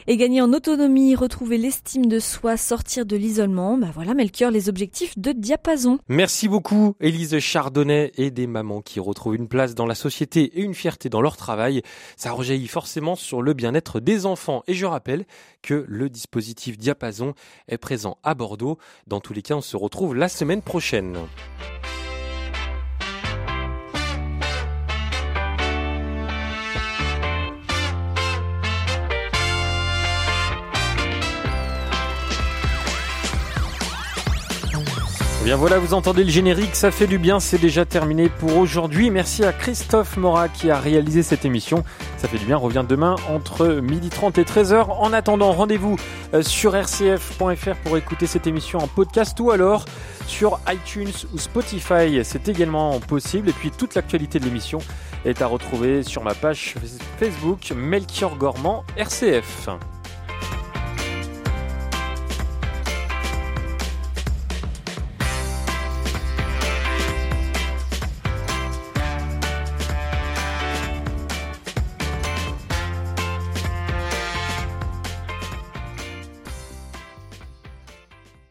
Et 0.09 0.17
gagner 0.17 0.41
en 0.41 0.53
autonomie, 0.53 1.15
retrouver 1.15 1.59
l'estime 1.59 2.07
de 2.07 2.19
soi, 2.19 2.57
sortir 2.57 3.07
de 3.07 3.17
l'isolement, 3.17 3.79
bah 3.79 3.91
voilà 3.95 4.15
Melchior, 4.15 4.51
les 4.51 4.69
objectifs 4.69 5.17
de 5.17 5.31
Diapason. 5.31 5.99
Merci 6.09 6.49
beaucoup 6.49 6.95
Élise 7.01 7.39
Chardonnay 7.39 8.11
et 8.17 8.33
des 8.33 8.49
mamans 8.49 8.83
qui 8.83 8.99
retrouvent 8.99 9.37
une 9.37 9.49
place 9.49 9.75
dans 9.75 9.87
la 9.87 9.95
société 9.95 10.59
et 10.59 10.63
une 10.63 10.75
fierté 10.75 11.09
dans 11.09 11.21
leur 11.21 11.37
travail. 11.37 11.83
Ça 12.17 12.33
rejaillit 12.33 12.67
forcément 12.67 13.15
sur 13.15 13.43
le 13.43 13.53
bien-être 13.53 14.01
des 14.01 14.27
enfants. 14.27 14.63
Et 14.67 14.75
je 14.75 14.87
rappelle 14.87 15.25
que 15.63 15.85
le 15.87 16.11
dispositif 16.11 16.79
Diapason 16.79 17.35
est 17.69 17.79
présent 17.79 18.19
à 18.25 18.35
Bordeaux. 18.35 18.79
Dans 19.07 19.21
tous 19.21 19.33
les 19.33 19.43
cas, 19.43 19.55
on 19.55 19.61
se 19.61 19.77
retrouve 19.77 20.17
la 20.17 20.29
semaine 20.29 20.63
prochaine. 20.63 21.17
Eh 35.43 35.45
bien 35.45 35.57
voilà, 35.57 35.81
vous 35.81 35.93
entendez 35.93 36.23
le 36.23 36.31
générique, 36.31 36.77
ça 36.77 36.93
fait 36.93 37.09
du 37.09 37.19
bien, 37.19 37.41
c'est 37.41 37.59
déjà 37.59 37.85
terminé 37.85 38.29
pour 38.29 38.57
aujourd'hui. 38.59 39.11
Merci 39.11 39.45
à 39.45 39.53
Christophe 39.53 40.17
Morat 40.17 40.49
qui 40.49 40.71
a 40.71 40.79
réalisé 40.79 41.25
cette 41.25 41.45
émission. 41.45 41.83
Ça 42.17 42.29
fait 42.29 42.39
du 42.39 42.45
bien, 42.47 42.57
revient 42.57 42.85
demain 42.89 43.17
entre 43.29 43.81
12h30 43.81 44.39
et 44.39 44.45
13h. 44.45 44.85
En 44.89 45.13
attendant, 45.13 45.51
rendez-vous 45.51 45.97
euh, 46.33 46.43
sur 46.43 46.81
rcf.fr 46.81 47.75
pour 47.83 47.97
écouter 47.97 48.29
cette 48.29 48.47
émission 48.47 48.79
en 48.79 48.87
podcast 48.87 49.41
ou 49.41 49.51
alors 49.51 49.85
sur 50.29 50.61
iTunes 50.69 51.11
ou 51.35 51.39
Spotify. 51.39 52.21
C'est 52.23 52.49
également 52.49 53.01
possible. 53.01 53.49
Et 53.49 53.53
puis 53.53 53.73
toute 53.73 53.97
l'actualité 53.97 54.39
de 54.39 54.45
l'émission 54.45 54.79
est 55.25 55.43
à 55.43 55.49
retrouver 55.49 56.05
sur 56.05 56.23
ma 56.23 56.35
page 56.35 56.77
Facebook 57.19 57.73
Melchior 57.75 58.37
Gormand 58.37 58.85
RCF. 58.97 59.69